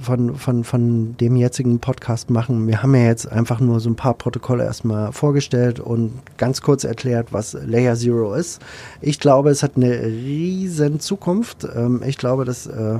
von, 0.00 0.34
von, 0.34 0.64
von 0.64 1.16
dem 1.16 1.36
jetzigen 1.36 1.78
Podcast 1.78 2.30
machen. 2.30 2.66
Wir 2.66 2.82
haben 2.82 2.94
ja 2.94 3.04
jetzt 3.04 3.30
einfach 3.30 3.60
nur 3.60 3.78
so 3.80 3.88
ein 3.88 3.96
paar 3.96 4.14
Protokolle 4.14 4.64
erstmal 4.64 5.12
vorgestellt 5.12 5.78
und 5.78 6.12
ganz 6.36 6.62
kurz 6.62 6.84
erklärt, 6.84 7.28
was 7.32 7.52
Layer 7.52 7.94
Zero 7.94 8.34
ist. 8.34 8.60
Ich 9.00 9.20
glaube, 9.20 9.50
es 9.50 9.62
hat 9.62 9.76
eine 9.76 10.02
riesen 10.02 10.98
Zukunft. 10.98 11.66
Ähm, 11.74 12.02
ich 12.04 12.18
glaube, 12.18 12.44
das 12.44 12.66
äh, 12.66 12.98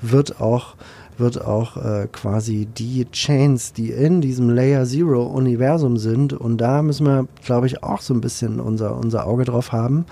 wird 0.00 0.40
auch 0.40 0.74
wird 1.18 1.44
auch 1.44 1.76
äh, 1.76 2.08
quasi 2.10 2.66
die 2.66 3.06
Chains, 3.12 3.74
die 3.74 3.90
in 3.90 4.22
diesem 4.22 4.48
Layer 4.48 4.86
Zero 4.86 5.24
Universum 5.24 5.98
sind, 5.98 6.32
und 6.32 6.56
da 6.58 6.82
müssen 6.82 7.06
wir, 7.06 7.28
glaube 7.44 7.66
ich, 7.66 7.82
auch 7.82 8.00
so 8.00 8.14
ein 8.14 8.22
bisschen 8.22 8.58
unser, 8.58 8.96
unser 8.96 9.26
Auge 9.26 9.44
drauf 9.44 9.72
haben, 9.72 10.06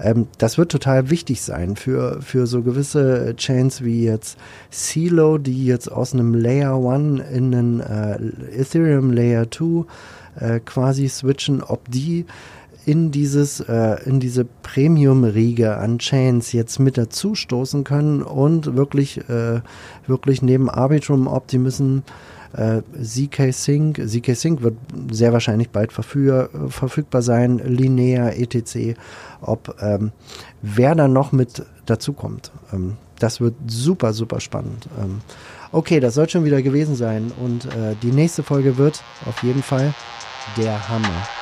ähm, 0.00 0.28
das 0.38 0.58
wird 0.58 0.72
total 0.72 1.10
wichtig 1.10 1.42
sein 1.42 1.76
für, 1.76 2.20
für 2.22 2.46
so 2.46 2.62
gewisse 2.62 3.34
Chains 3.36 3.82
wie 3.82 4.04
jetzt 4.04 4.38
CeeLo, 4.70 5.38
die 5.38 5.66
jetzt 5.66 5.90
aus 5.90 6.14
einem 6.14 6.34
Layer 6.34 6.74
1 6.74 7.22
in 7.30 7.54
einen 7.54 7.80
äh, 7.80 8.60
Ethereum 8.60 9.12
Layer 9.12 9.50
2 9.50 9.84
äh, 10.40 10.60
quasi 10.60 11.08
switchen, 11.08 11.62
ob 11.62 11.90
die 11.90 12.26
in 12.84 13.10
dieses 13.10 13.60
äh, 13.60 13.96
in 14.04 14.20
diese 14.20 14.44
Premium 14.44 15.24
Riege 15.24 15.76
an 15.76 15.98
Chains 15.98 16.52
jetzt 16.52 16.78
mit 16.78 16.98
dazu 16.98 17.34
stoßen 17.34 17.84
können 17.84 18.22
und 18.22 18.76
wirklich 18.76 19.18
äh, 19.28 19.60
wirklich 20.06 20.42
neben 20.42 20.68
Arbitrum 20.68 21.26
Optimism 21.26 21.98
äh, 22.52 22.82
ZK 23.00 23.52
Sync. 23.52 23.96
ZK 24.06 24.34
Sync 24.34 24.62
wird 24.62 24.76
sehr 25.10 25.32
wahrscheinlich 25.32 25.70
bald 25.70 25.92
verfüg 25.92 26.50
verfügbar 26.68 27.22
sein, 27.22 27.58
Linear, 27.58 28.36
etc. 28.36 28.98
Ob 29.40 29.76
ähm, 29.80 30.12
wer 30.60 30.94
dann 30.94 31.12
noch 31.12 31.32
mit 31.32 31.64
dazukommt. 31.86 32.52
Ähm, 32.72 32.96
das 33.18 33.40
wird 33.40 33.54
super, 33.68 34.12
super 34.12 34.40
spannend. 34.40 34.88
Ähm, 35.00 35.20
okay, 35.70 36.00
das 36.00 36.14
soll 36.14 36.28
schon 36.28 36.44
wieder 36.44 36.62
gewesen 36.62 36.96
sein 36.96 37.32
und 37.42 37.66
äh, 37.66 37.94
die 38.02 38.10
nächste 38.10 38.42
Folge 38.42 38.78
wird 38.78 39.02
auf 39.26 39.42
jeden 39.42 39.62
Fall 39.62 39.94
der 40.56 40.88
Hammer. 40.88 41.41